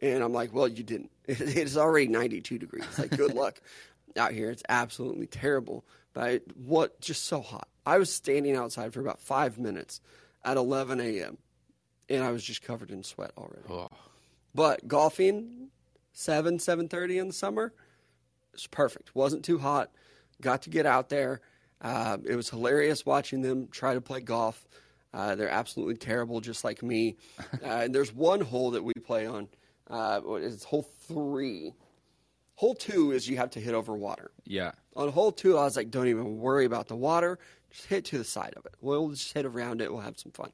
[0.00, 1.10] And I'm like, well, you didn't.
[1.28, 2.84] It's already 92 degrees.
[2.98, 3.60] Like, good luck
[4.16, 4.50] out here.
[4.50, 5.84] It's absolutely terrible.
[6.12, 7.68] But I, what, just so hot.
[7.86, 10.00] I was standing outside for about five minutes
[10.44, 11.38] at 11 a.m.
[12.08, 13.62] and I was just covered in sweat already.
[13.70, 13.88] oh,
[14.54, 15.68] But golfing,
[16.12, 17.72] seven seven thirty in the summer,
[18.52, 19.14] it's perfect.
[19.14, 19.90] wasn't too hot.
[20.40, 21.40] Got to get out there.
[21.80, 24.66] Uh, it was hilarious watching them try to play golf.
[25.12, 27.16] Uh, they're absolutely terrible, just like me.
[27.64, 29.48] Uh, and there's one hole that we play on.
[29.88, 31.72] Uh, it's hole three?
[32.56, 34.30] Hole two is you have to hit over water.
[34.44, 37.38] yeah, On hole two, I was like, don't even worry about the water.
[37.70, 38.74] Just hit to the side of it.
[38.80, 39.92] We'll just hit around it.
[39.92, 40.52] We'll have some fun.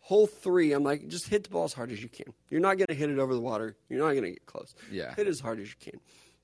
[0.00, 2.32] Hole three, I'm like, just hit the ball as hard as you can.
[2.48, 3.76] You're not going to hit it over the water.
[3.88, 4.74] You're not going to get close.
[4.90, 5.14] Yeah.
[5.14, 6.00] Hit as hard as you can.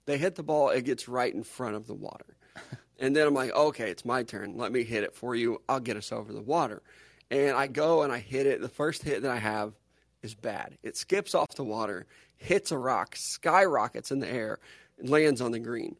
[0.07, 2.37] They hit the ball, it gets right in front of the water.
[2.99, 4.57] and then I'm like, okay, it's my turn.
[4.57, 5.61] Let me hit it for you.
[5.68, 6.83] I'll get us over the water.
[7.31, 8.61] And I go and I hit it.
[8.61, 9.74] The first hit that I have
[10.23, 10.77] is bad.
[10.83, 12.07] It skips off the water,
[12.37, 14.59] hits a rock, skyrockets in the air,
[14.99, 15.97] and lands on the green.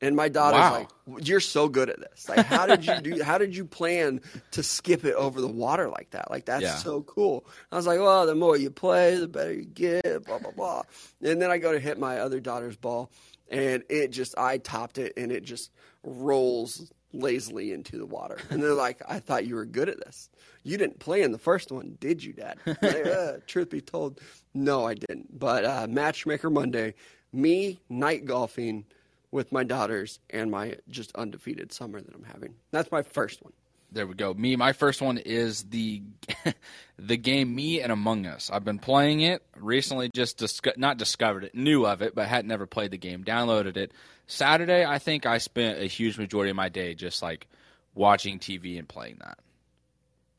[0.00, 0.86] And my daughter's Wow.
[1.08, 2.28] like, "You're so good at this.
[2.28, 3.22] Like, how did you do?
[3.24, 4.20] How did you plan
[4.52, 6.30] to skip it over the water like that?
[6.30, 6.76] Like, that's Yeah.
[6.76, 10.38] so cool." I was like, "Well, the more you play, the better you get." Blah
[10.38, 10.82] blah blah.
[11.20, 13.10] And then I go to hit my other daughter's ball,
[13.50, 15.72] and it just I topped it, and it just
[16.04, 18.38] rolls lazily into the water.
[18.50, 20.28] And they're like, "I thought you were good at this.
[20.62, 24.20] You didn't play in the first one, did you, Dad?" Like, "Uh, truth be told,
[24.54, 25.38] no, I didn't.
[25.38, 26.94] But uh, Matchmaker Monday,
[27.32, 28.84] me night golfing
[29.30, 32.54] with my daughters and my just undefeated summer that I'm having.
[32.70, 33.52] That's my first one.
[33.90, 34.34] There we go.
[34.34, 36.02] Me, my first one is the
[36.98, 38.50] the game Me and Among Us.
[38.52, 40.10] I've been playing it recently.
[40.14, 43.24] Just disco- not discovered it, knew of it, but had never played the game.
[43.24, 43.92] Downloaded it
[44.26, 44.84] Saturday.
[44.84, 47.46] I think I spent a huge majority of my day just like
[47.94, 49.38] watching TV and playing that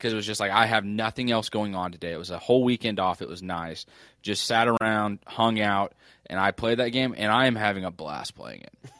[0.00, 2.12] because it was just like I have nothing else going on today.
[2.12, 3.20] It was a whole weekend off.
[3.20, 3.84] It was nice.
[4.22, 5.92] Just sat around, hung out,
[6.26, 8.72] and I played that game, and I am having a blast playing it.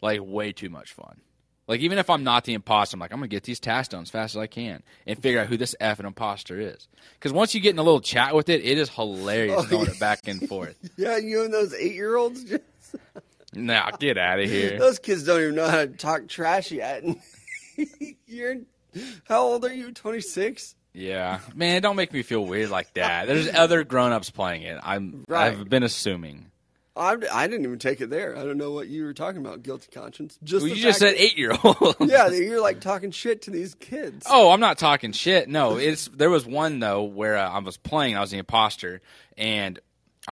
[0.00, 1.20] like way too much fun.
[1.68, 4.02] Like even if I'm not the imposter, I'm like I'm gonna get these tasks done
[4.02, 6.88] as fast as I can and figure out who this effing imposter is.
[7.14, 9.84] Because once you get in a little chat with it, it is hilarious Oh, going
[9.86, 9.92] yeah.
[9.92, 10.76] it back and forth.
[10.96, 12.64] Yeah, you and those eight year olds, just.
[13.54, 14.78] Now get out of here.
[14.78, 17.02] those kids don't even know how to talk trash yet.
[18.26, 18.56] You're
[19.24, 19.92] how old are you?
[19.92, 20.74] Twenty six.
[20.92, 23.26] Yeah, man, don't make me feel weird like that.
[23.26, 24.78] There's other grown-ups playing it.
[24.82, 25.52] I'm Right.
[25.52, 26.50] I've been assuming.
[26.98, 28.36] I, I didn't even take it there.
[28.36, 29.62] I don't know what you were talking about.
[29.62, 30.38] Guilty conscience.
[30.42, 31.96] Just Well, you just said eight-year-old.
[32.00, 34.26] yeah, you're like talking shit to these kids.
[34.28, 35.48] Oh, I'm not talking shit.
[35.48, 38.16] No, it's there was one though where uh, I was playing.
[38.16, 39.00] I was the imposter,
[39.36, 39.78] and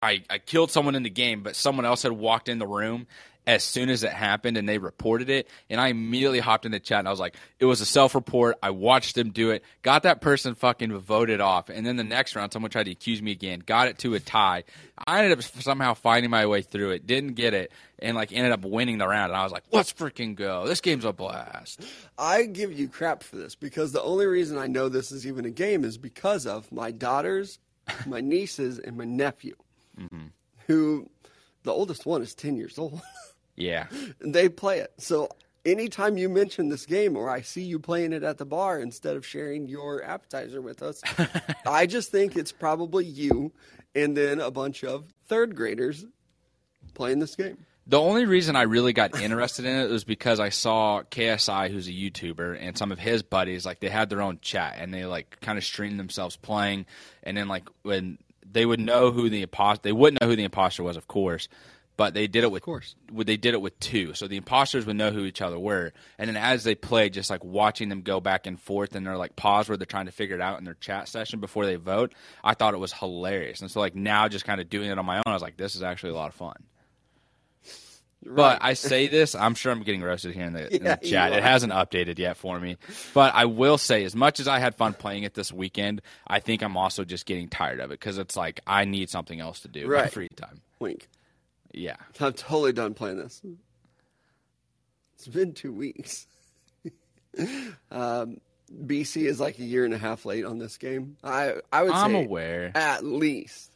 [0.01, 3.07] I I killed someone in the game, but someone else had walked in the room
[3.47, 5.49] as soon as it happened, and they reported it.
[5.69, 8.57] And I immediately hopped in the chat, and I was like, "It was a self-report.
[8.61, 9.63] I watched them do it.
[9.81, 13.21] Got that person fucking voted off." And then the next round, someone tried to accuse
[13.21, 13.63] me again.
[13.65, 14.65] Got it to a tie.
[15.07, 17.07] I ended up somehow finding my way through it.
[17.07, 19.31] Didn't get it, and like ended up winning the round.
[19.31, 20.67] And I was like, "Let's freaking go!
[20.67, 21.81] This game's a blast."
[22.17, 25.45] I give you crap for this because the only reason I know this is even
[25.45, 27.59] a game is because of my daughters,
[28.05, 29.55] my nieces, and my nephew,
[29.97, 30.27] mm-hmm.
[30.67, 31.09] who
[31.63, 33.01] the oldest one is 10 years old.
[33.57, 33.87] Yeah.
[34.19, 34.93] they play it.
[34.97, 35.29] So
[35.65, 39.17] anytime you mention this game or I see you playing it at the bar instead
[39.17, 41.01] of sharing your appetizer with us,
[41.65, 43.51] I just think it's probably you
[43.93, 46.05] and then a bunch of third graders
[46.93, 47.57] playing this game.
[47.89, 51.87] The only reason I really got interested in it was because I saw KSI, who's
[51.87, 55.05] a YouTuber, and some of his buddies, like they had their own chat and they
[55.05, 56.85] like kind of streamed themselves playing,
[57.23, 58.17] and then like when
[58.49, 61.47] they would know who the imposter, they wouldn't know who the imposter was, of course,
[61.97, 62.95] but they did it with, Of course.
[63.11, 66.27] They did it with two, so the imposters would know who each other were, and
[66.29, 69.35] then as they played, just like watching them go back and forth, and they're like
[69.35, 72.13] pause where they're trying to figure it out in their chat session before they vote.
[72.43, 75.05] I thought it was hilarious, and so like now just kind of doing it on
[75.05, 76.55] my own, I was like, this is actually a lot of fun.
[78.25, 81.33] But I say this, I'm sure I'm getting roasted here in the, in the chat.
[81.33, 82.77] It hasn't updated yet for me.
[83.13, 86.39] But I will say, as much as I had fun playing it this weekend, I
[86.39, 89.61] think I'm also just getting tired of it because it's like I need something else
[89.61, 90.11] to do in my Right.
[90.11, 90.61] free time.
[90.79, 91.07] Wink.
[91.77, 91.95] Yeah.
[92.19, 93.41] I'm totally done playing this.
[95.15, 96.27] It's been two weeks.
[97.91, 98.37] um,
[98.85, 101.17] BC is like a year and a half late on this game.
[101.23, 102.71] I I would I'm say aware.
[102.75, 103.71] at least.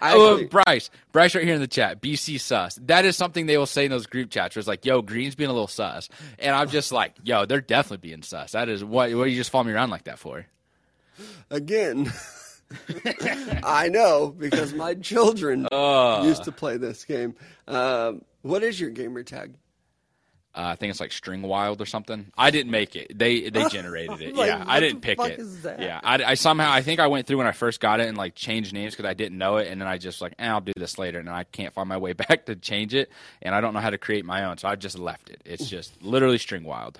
[0.00, 0.90] I Oh, actually- Bryce.
[1.10, 2.00] Bryce right here in the chat.
[2.00, 2.78] BC sus.
[2.84, 5.34] That is something they will say in those group chats where it's like, yo, Green's
[5.34, 6.08] being a little sus.
[6.38, 8.52] And I'm just like, yo, they're definitely being sus.
[8.52, 10.46] That is what what are you just follow me around like that for?
[11.50, 12.12] again.
[13.64, 16.22] I know because my children Uh.
[16.24, 17.34] used to play this game.
[17.66, 19.54] Um, what is your gamer tag?
[20.54, 22.32] Uh, I think it's like String Wild or something.
[22.36, 23.16] I didn't make it.
[23.16, 24.34] They they generated it.
[24.34, 25.38] Like, yeah, I didn't pick it.
[25.78, 28.16] Yeah, I, I somehow I think I went through when I first got it and
[28.18, 30.60] like changed names because I didn't know it, and then I just like eh, I'll
[30.60, 33.10] do this later, and I can't find my way back to change it,
[33.40, 35.40] and I don't know how to create my own, so I just left it.
[35.44, 36.98] It's just literally String Wild.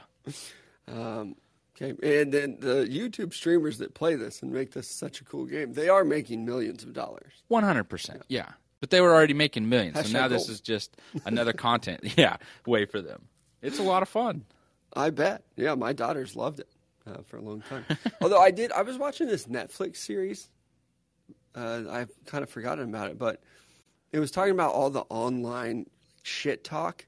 [1.81, 5.47] Okay, and then the YouTube streamers that play this and make this such a cool
[5.47, 7.33] game, they are making millions of dollars.
[7.49, 8.23] One hundred percent.
[8.29, 8.49] Yeah,
[8.81, 12.01] but they were already making millions, so Hashtag now this is just another content.
[12.17, 13.27] Yeah, way for them.
[13.63, 14.45] It's a lot of fun.
[14.95, 15.45] I bet.
[15.57, 16.69] Yeah, my daughters loved it
[17.07, 17.85] uh, for a long time.
[18.21, 20.49] Although I did, I was watching this Netflix series.
[21.55, 23.43] Uh, I've kind of forgotten about it, but
[24.13, 25.87] it was talking about all the online
[26.23, 27.07] shit talk,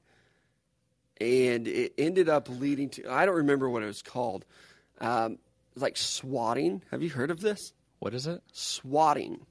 [1.21, 4.43] and it ended up leading to I don't remember what it was called,
[4.99, 5.37] um,
[5.75, 6.81] like swatting.
[6.89, 7.73] Have you heard of this?
[7.99, 8.41] What is it?
[8.51, 9.45] Swatting.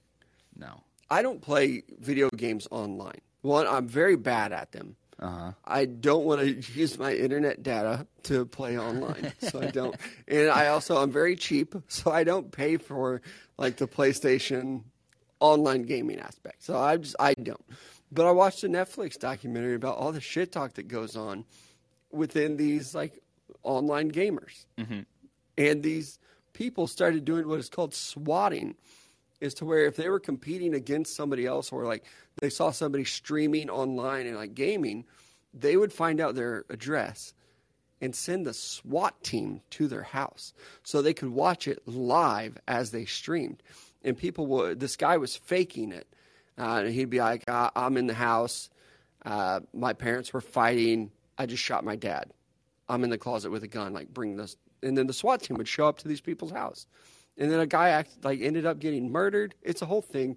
[0.57, 0.83] No.
[1.09, 3.21] I don't play video games online.
[3.43, 4.97] One, I'm very bad at them.
[5.21, 5.53] Uh huh.
[5.65, 9.95] I don't want to use my internet data to play online, so I don't.
[10.29, 13.23] And I also I'm very cheap, so I don't pay for
[13.59, 14.83] like the PlayStation
[15.39, 16.65] online gaming aspect.
[16.65, 17.65] So I just I don't.
[18.13, 21.45] But I watched a Netflix documentary about all the shit talk that goes on
[22.11, 23.23] within these like
[23.63, 25.01] online gamers, mm-hmm.
[25.57, 26.19] and these
[26.53, 28.75] people started doing what is called swatting
[29.41, 32.05] is to where if they were competing against somebody else or like
[32.41, 35.05] they saw somebody streaming online and like gaming,
[35.55, 37.33] they would find out their address
[38.01, 40.53] and send the SWAT team to their house
[40.83, 43.63] so they could watch it live as they streamed.
[44.03, 46.07] And people would, this guy was faking it.
[46.61, 48.69] Uh, and he'd be like, uh, I'm in the house.
[49.25, 51.11] Uh, my parents were fighting.
[51.39, 52.33] I just shot my dad.
[52.89, 53.95] I'm in the closet with a gun.
[53.95, 54.57] Like, bring this.
[54.83, 56.87] And then the SWAT team would show up to these people's house.
[57.39, 59.55] And then a guy act, like ended up getting murdered.
[59.63, 60.37] It's a whole thing.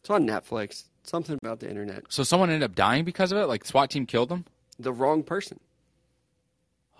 [0.00, 0.84] It's on Netflix.
[1.02, 2.04] Something about the internet.
[2.10, 3.46] So someone ended up dying because of it.
[3.46, 4.44] Like SWAT team killed them.
[4.78, 5.58] The wrong person.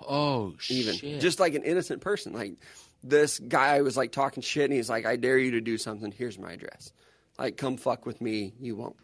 [0.09, 1.21] Oh even shit!
[1.21, 2.55] just like an innocent person like
[3.03, 6.11] this guy was like talking shit and he's like i dare you to do something
[6.11, 6.93] here's my address
[7.41, 8.97] like come fuck with me you won't.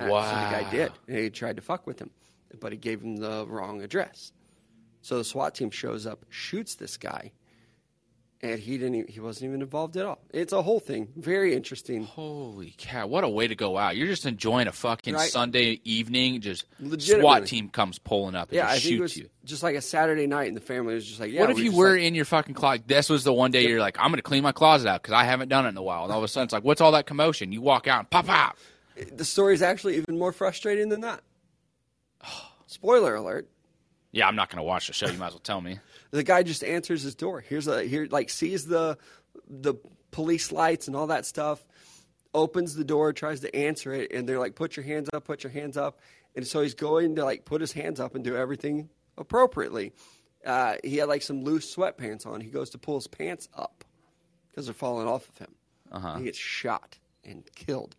[0.00, 2.10] Uh, so the guy did and he tried to fuck with him
[2.60, 4.32] but he gave him the wrong address.
[5.02, 7.32] So the swat team shows up shoots this guy
[8.44, 12.02] and he didn't he wasn't even involved at all it's a whole thing very interesting
[12.04, 13.06] Holy cow!
[13.06, 13.96] What a way to go out.
[13.96, 15.30] You're just enjoying a fucking Right.
[15.30, 16.40] Sunday evening.
[16.40, 16.64] Just.
[16.98, 19.28] SWAT team comes pulling up and yeah i think it shoots was you.
[19.44, 21.62] just like a saturday night and the family was just like yeah what if we're
[21.62, 22.88] you were like- in your fucking closet?
[22.88, 25.14] This was the one day you're like, I'm going to clean my closet out because
[25.14, 26.02] I haven't done it in a while.
[26.04, 27.52] And all of a sudden, it's like, what's all that commotion?
[27.52, 28.56] You walk out and pop pop.
[29.12, 31.20] the story is actually even more frustrating than that
[32.66, 33.48] spoiler alert
[34.10, 35.06] Yeah, I'm not going to watch the show.
[35.06, 35.78] You might as well tell me.
[36.12, 37.40] The guy just answers his door.
[37.40, 38.98] Here's a here like sees the
[39.48, 39.74] the
[40.10, 41.66] police lights and all that stuff,
[42.34, 45.42] opens the door, tries to answer it, and they're like, "Put your hands up, put
[45.42, 45.98] your hands up."
[46.36, 48.88] And so he's going to like put his hands up and do everything
[49.18, 49.92] appropriately.
[50.44, 52.40] Uh, he had like some loose sweatpants on.
[52.40, 53.84] He goes to pull his pants up
[54.50, 55.54] because they're falling off of him.
[55.90, 56.16] Uh-huh.
[56.16, 57.96] He gets shot and killed.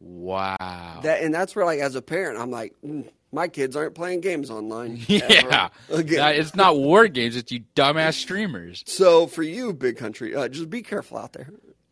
[0.00, 1.00] Wow.
[1.02, 4.20] That and that's where like as a parent, I'm like, mm, my kids aren't playing
[4.20, 5.00] games online.
[5.08, 5.68] yeah.
[5.88, 7.36] That- it's not war games.
[7.36, 8.82] It's you dumbass streamers.
[8.86, 11.48] So for you, big country, uh, just be careful out there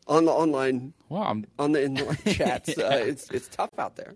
[0.07, 2.71] on the online, Well, I'm on the in the chats.
[2.79, 4.15] uh, it's it's tough out there.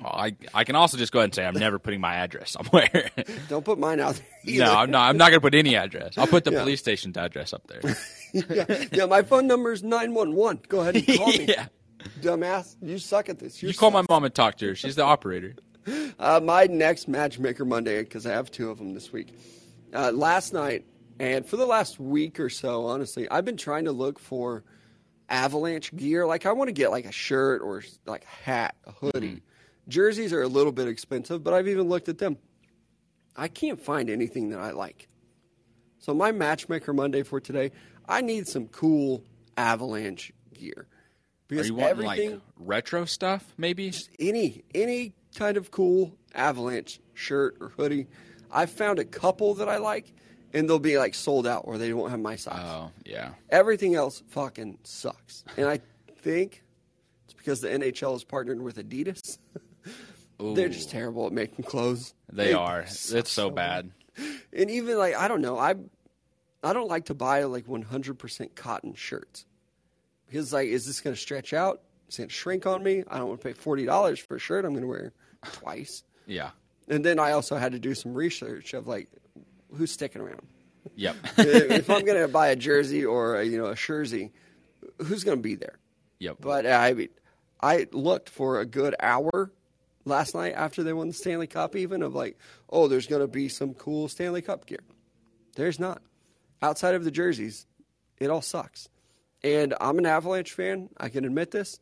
[0.00, 2.50] Well, I I can also just go ahead and say I'm never putting my address
[2.52, 3.10] somewhere.
[3.48, 4.58] Don't put mine out there.
[4.58, 4.74] no.
[4.74, 5.08] I'm not.
[5.08, 6.18] I'm not going to put any address.
[6.18, 6.60] I'll put the Yeah.
[6.60, 7.96] police station's address up there.
[8.32, 10.62] yeah, yeah, my phone number is 911.
[10.68, 11.44] Go ahead and call me.
[11.46, 11.66] yeah.
[12.20, 12.76] Dumbass.
[12.82, 13.62] You suck at this.
[13.62, 14.74] You're You call my mom and talk to her.
[14.74, 15.54] She's the operator.
[16.18, 19.34] Uh, my next Matchmaker Monday, because I have two of them this week.
[19.92, 20.84] Uh, last night,
[21.18, 24.64] and for the last week or so, honestly, I've been trying to look for
[25.28, 26.26] avalanche gear.
[26.26, 29.42] Like, I want to get like a shirt or like a hat, a hoodie.
[29.88, 32.38] Jerseys are a little bit expensive, but I've even looked at them.
[33.36, 35.08] I can't find anything that I like.
[35.98, 37.72] So, my Matchmaker Monday for today,
[38.08, 39.24] I need some cool
[39.56, 40.72] avalanche gear.
[40.76, 40.86] Are
[41.48, 43.52] Because you wanting everything like retro stuff?
[43.58, 43.92] Maybe.
[44.18, 48.06] any any kind of cool avalanche shirt or hoodie.
[48.50, 50.12] I've found a couple that I like,
[50.52, 52.62] and they'll be like sold out or they won't have my size.
[52.64, 53.30] Oh yeah.
[53.50, 55.80] Everything else fucking sucks, and I
[56.22, 56.62] think
[57.24, 59.38] it's because the NHL is partnered with Adidas.
[60.38, 62.14] They're just terrible at making clothes.
[62.32, 62.80] They are.
[62.80, 63.90] It's so bad.
[64.52, 65.74] and even like I don't know, I
[66.62, 69.46] I don't like to buy like 100% cotton shirts
[70.26, 71.82] because like, is this going to stretch out?
[72.08, 73.04] Is it going to shrink on me?
[73.08, 75.12] I don't want to pay forty dollars for a shirt I'm going to wear
[75.52, 76.02] twice.
[76.26, 76.50] Yeah.
[76.88, 79.08] And then I also had to do some research of like
[79.74, 80.42] who's sticking around.
[80.96, 81.16] Yep.
[81.38, 84.32] if I'm going to buy a jersey or a, you know a jersey,
[85.02, 85.78] who's going to be there?
[86.18, 86.36] yep.
[86.40, 87.08] But uh, I mean,
[87.60, 89.50] I looked for a good hour
[90.04, 92.38] last night after they won the Stanley Cup, even of like,
[92.68, 94.84] oh, there's going to be some cool Stanley Cup gear.
[95.56, 96.02] There's not.
[96.60, 97.66] Outside of the jerseys,
[98.18, 98.88] it all sucks.
[99.42, 100.88] And I'm an Avalanche fan.
[100.96, 101.78] I can admit this.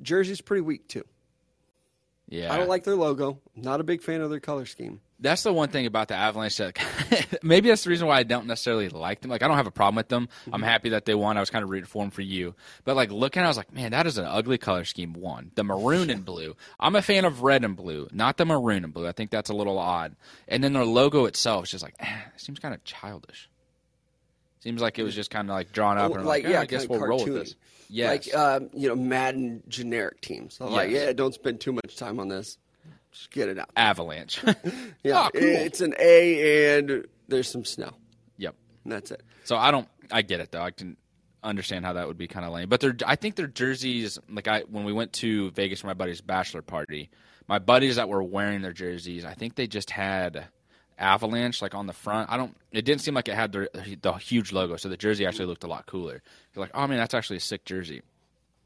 [0.00, 1.04] Jersey's pretty weak too.
[2.30, 2.52] Yeah.
[2.52, 3.40] I don't like their logo.
[3.56, 5.00] Not a big fan of their color scheme.
[5.18, 6.78] That's the one thing about the Avalanche that
[7.42, 9.30] maybe that's the reason why I don't necessarily like them.
[9.30, 10.28] Like I don't have a problem with them.
[10.28, 10.54] Mm-hmm.
[10.54, 11.36] I'm happy that they won.
[11.36, 12.54] I was kind of rooting for them for you.
[12.84, 15.12] But like looking, at it I was like, man, that is an ugly color scheme.
[15.12, 16.56] One, the maroon and blue.
[16.78, 19.06] I'm a fan of red and blue, not the maroon and blue.
[19.06, 20.16] I think that's a little odd.
[20.48, 23.49] And then their logo itself is just like, eh, it seems kind of childish.
[24.60, 26.60] Seems like it was just kind of like drawn up Oh, and like, like, yeah,
[26.60, 27.54] I guess we'll roll with this.
[27.88, 28.26] Yes.
[28.32, 30.54] Like, um, you know, Madden generic teams.
[30.54, 32.58] So like, yeah, don't spend too much time on this.
[33.10, 33.70] Just get it out.
[33.76, 34.40] Avalanche.
[35.02, 35.42] Yeah, Oh, cool.
[35.42, 37.90] it's an A and there's some snow.
[38.36, 38.54] yep.
[38.84, 39.22] And that's it.
[39.44, 39.88] So I don't.
[40.12, 40.62] I get it though.
[40.62, 40.96] I can
[41.42, 42.68] understand how that would be kind of lame.
[42.68, 42.94] But they're.
[43.06, 44.18] I think their jerseys.
[44.28, 47.10] Like I when we went to Vegas for my buddy's bachelor party,
[47.48, 50.46] my buddies that were wearing their jerseys, I think they just had
[51.00, 52.30] Avalanche like on the front.
[52.30, 52.56] I don't.
[52.72, 54.76] It didn't seem like it had the the huge logo.
[54.76, 56.22] So the jersey actually looked a lot cooler.
[56.54, 58.02] You're like, oh man, that's actually a sick jersey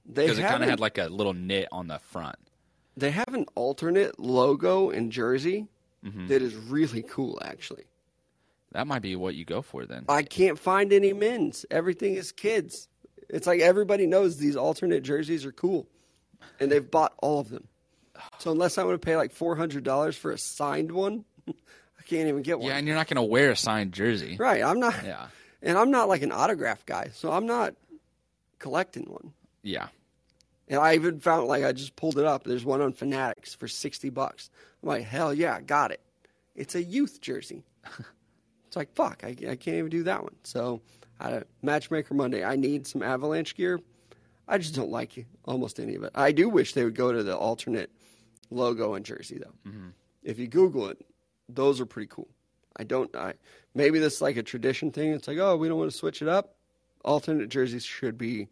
[0.07, 2.37] They because it kind of had like a little knit on the front.
[2.97, 5.69] they have an alternate logo in Jersey
[6.05, 6.27] Mm-hmm.
[6.27, 7.39] that is really cool.
[7.43, 7.85] Actually,
[8.73, 10.05] That might be what you go for then.
[10.07, 11.65] I can't find any men's.
[11.71, 12.89] Everything is kids.
[13.31, 15.89] It's like everybody knows these alternate jerseys are cool,
[16.61, 17.69] and they've bought all of them.
[18.39, 21.25] So unless I'm going to pay like four hundred dollars for a signed one,
[22.05, 22.69] I can't even get one.
[22.69, 24.37] Yeah, and you're not going to wear a signed jersey.
[24.39, 24.63] Right.
[24.63, 24.95] I'm not.
[25.05, 25.27] Yeah.
[25.63, 27.75] And I'm not like an autograph guy, so I'm not
[28.59, 29.33] collecting one.
[29.63, 29.89] Yeah.
[30.69, 32.45] And I even found like I just pulled it up.
[32.45, 34.51] There's one on Fanatics for sixty bucks.
[34.83, 36.01] I'm like, hell yeah, got it.
[36.55, 37.65] It's a youth jersey.
[38.67, 40.35] it's like fuck, I, I can't even do that one.
[40.43, 40.81] So,
[41.21, 42.45] I, Matchmaker Monday.
[42.45, 43.81] I need some Avalanche gear.
[44.47, 46.13] I just don't like almost any of it.
[46.15, 47.91] I do wish they would go to the alternate
[48.51, 49.71] logo and jersey though.
[49.71, 49.89] Mm-hmm.
[50.23, 51.05] If you Google it,
[51.49, 52.29] those are pretty cool.
[52.77, 53.15] I don't.
[53.15, 53.35] I
[53.75, 55.13] maybe this is like a tradition thing.
[55.13, 56.57] It's like, oh, we don't want to switch it up.
[57.05, 58.49] Alternate jerseys should be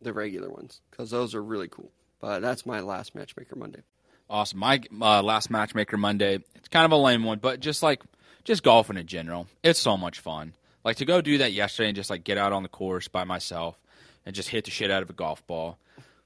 [0.00, 1.90] the regular ones because those are really cool.
[2.20, 3.82] But that's my last Matchmaker Monday.
[4.30, 4.60] Awesome.
[4.60, 6.38] My uh, last matchmaker Monday.
[6.54, 8.00] It's kind of a lame one, but just like
[8.44, 10.54] just golfing in general, it's so much fun.
[10.84, 13.24] Like to go do that yesterday and just like get out on the course by
[13.24, 13.76] myself
[14.24, 15.78] and just hit the shit out of a golf ball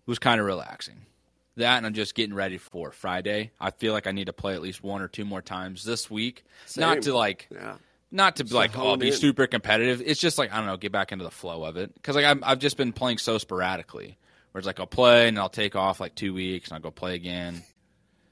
[0.05, 1.07] was kind of relaxing.
[1.57, 3.53] That and I'm just getting ready for Friday.
[3.61, 6.11] I feel like I need to play at least one or two more times this
[6.11, 6.45] week.
[6.77, 7.77] Not to like Yeah.
[8.11, 9.13] not to like oh, be in.
[9.15, 10.03] super competitive.
[10.05, 12.25] It's just like I don't know, get back into the flow of it because like
[12.25, 14.19] I'm, I've just been playing so sporadically.
[14.53, 16.91] Where it's like I'll play and I'll take off like two weeks and I'll go
[16.91, 17.63] play again.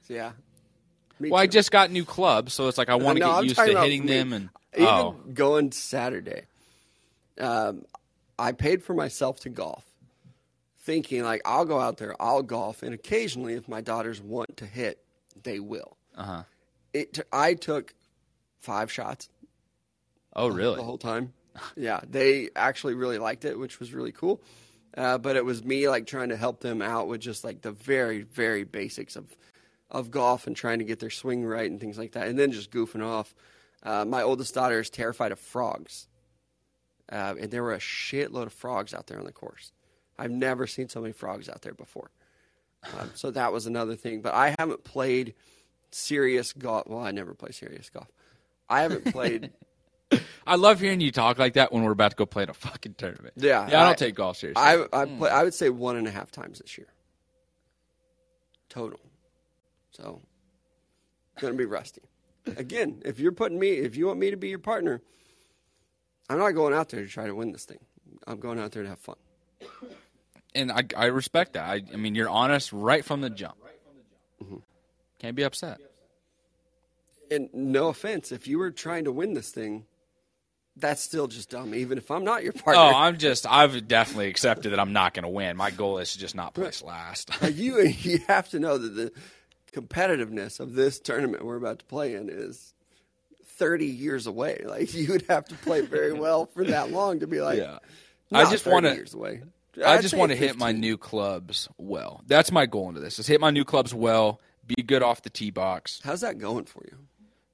[0.09, 0.33] So, yeah.
[1.21, 3.37] Me Well, I just got new clubs, so it's like I want to No, get
[3.39, 4.09] I'm used to hitting me.
[4.19, 4.33] them.
[4.33, 6.43] And even oh, going Saturday.
[7.41, 7.85] Um,
[8.39, 9.85] I paid for myself to golf,
[10.83, 14.67] thinking like I'll go out there, I'll golf, and occasionally, if my daughters want to
[14.67, 14.99] hit,
[15.43, 15.97] they will.
[16.17, 16.43] uh huh.
[16.93, 17.15] It.
[17.15, 17.95] t- I took
[18.61, 19.29] five shots
[20.37, 20.77] Oh, really?
[20.77, 21.33] the whole time.
[21.77, 24.41] Yeah, they actually really liked it, which was really cool.
[24.97, 27.73] Uh, but it was me like trying to help them out with just like the
[27.73, 29.27] very, very basics of
[29.91, 32.51] of golf and trying to get their swing right and things like that, and then
[32.53, 33.35] just goofing off.
[33.83, 36.09] Uh, my oldest daughter is terrified of frogs,
[37.11, 39.73] uh, and there were a shitload of frogs out there on the course.
[40.19, 42.11] I've never seen so many frogs out there before.
[42.99, 44.23] Um, so that was another thing.
[44.23, 45.35] But I haven't played
[45.91, 46.87] serious golf.
[46.87, 48.09] Well, I never play serious golf.
[48.69, 49.51] I haven't played.
[50.47, 52.55] I love hearing you talk like that when we're about to go play in a
[52.55, 53.35] fucking tournament.
[53.37, 53.81] Yeah, yeah.
[53.81, 54.63] I don't I- take golf seriously.
[54.63, 55.31] I I play.
[55.31, 56.89] I would say one and a half times this year.
[58.69, 59.01] Total.
[59.91, 60.23] So,
[61.41, 62.03] gonna be rusty.
[62.57, 65.01] Again, if you're putting me, if you want me to be your partner,
[66.29, 67.79] I'm not going out there to try to win this thing.
[68.27, 69.17] I'm going out there to have fun.
[70.55, 71.65] And I, I respect that.
[71.69, 73.57] I, I mean, you're honest right from the jump.
[74.43, 74.57] Mm-hmm.
[75.19, 75.81] Can't be upset.
[77.31, 79.87] And no offense, if you were trying to win this thing,
[80.77, 81.75] that's still just dumb.
[81.75, 83.47] Even if I'm not your partner, Oh, I'm just.
[83.47, 85.57] I've definitely accepted that I'm not going to win.
[85.57, 87.31] My goal is to just not place last.
[87.53, 89.13] You you have to know that the
[89.73, 92.75] competitiveness of this tournament we're about to play in is
[93.45, 94.63] 30 years away.
[94.65, 97.79] Like you would have to play very well for that long to be like, Yeah.
[98.33, 99.43] I just years away.
[99.85, 102.23] I just want to hit my new clubs well.
[102.27, 103.19] That's my goal into this.
[103.19, 104.41] Is hit my new clubs well.
[104.67, 106.01] Be good off the tee box.
[106.05, 106.97] How's that going for you?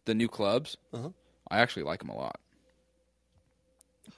[0.04, 0.76] The new clubs.
[0.92, 1.10] Uh-huh.
[1.50, 2.38] I actually like them a lot.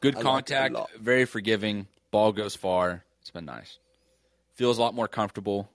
[0.01, 0.91] Good I like contact, lot.
[0.99, 1.87] very forgiving.
[2.11, 3.05] Ball goes far.
[3.21, 3.79] It's been nice.
[4.55, 5.71] Feels a lot more comfortable.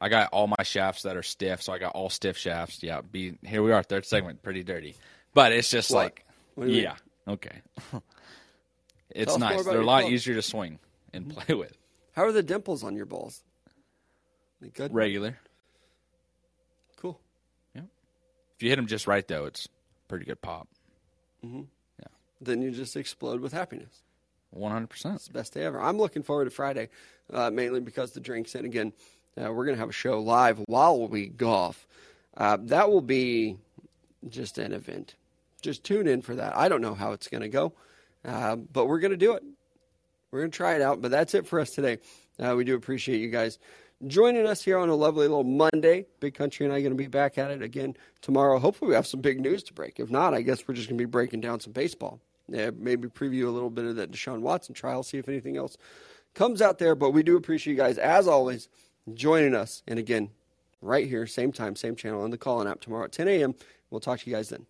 [0.00, 2.82] I got all my shafts that are stiff, so I got all stiff shafts.
[2.82, 4.94] Yeah, be here we are, third segment, pretty dirty,
[5.34, 6.04] but it's just What?
[6.04, 6.82] like, What you mean?
[6.84, 6.94] yeah,
[7.26, 7.60] okay.
[9.10, 9.64] it's Tell nice.
[9.64, 10.78] They're a lot easier to swing
[11.12, 11.76] and play with.
[12.12, 13.42] How are the dimples on your balls?
[14.60, 14.92] They good?
[14.92, 15.38] Regular.
[17.00, 17.20] Cool.
[17.74, 17.82] Yeah.
[18.56, 19.68] If you hit them just right, though, it's
[20.08, 20.68] pretty good pop.
[21.44, 21.62] Mm-hmm.
[22.00, 22.06] Yeah.
[22.40, 24.02] Then you just explode with happiness.
[24.50, 25.16] One hundred percent.
[25.16, 25.80] It's the best day ever.
[25.80, 26.88] I'm looking forward to Friday,
[27.32, 28.54] uh, mainly because the drinks.
[28.54, 28.92] And again,
[29.36, 31.86] uh, we're going to have a show live while we golf.
[32.36, 33.58] Uh, that will be
[34.28, 35.14] just an event.
[35.60, 36.56] Just tune in for that.
[36.56, 37.74] I don't know how it's going to go,
[38.28, 39.42] uh, but we're going to do it.
[40.30, 41.00] We're going to try it out.
[41.00, 41.98] But that's it for us today.
[42.38, 43.58] Uh, we do appreciate you guys
[44.06, 46.06] joining us here on a lovely little Monday.
[46.20, 48.58] Big Country and I are going to be back at it again tomorrow.
[48.58, 49.98] Hopefully, we have some big news to break.
[49.98, 52.20] If not, I guess we're just going to be breaking down some baseball.
[52.48, 55.76] Yeah, maybe preview a little bit of that Deshaun Watson trial, see if anything else
[56.34, 56.94] comes out there.
[56.94, 58.68] But we do appreciate you guys, as always,
[59.12, 59.82] joining us.
[59.86, 60.30] And again,
[60.80, 63.54] right here, same time, same channel on the Callin app tomorrow at 10 a.m.
[63.90, 64.66] We'll talk to you guys then.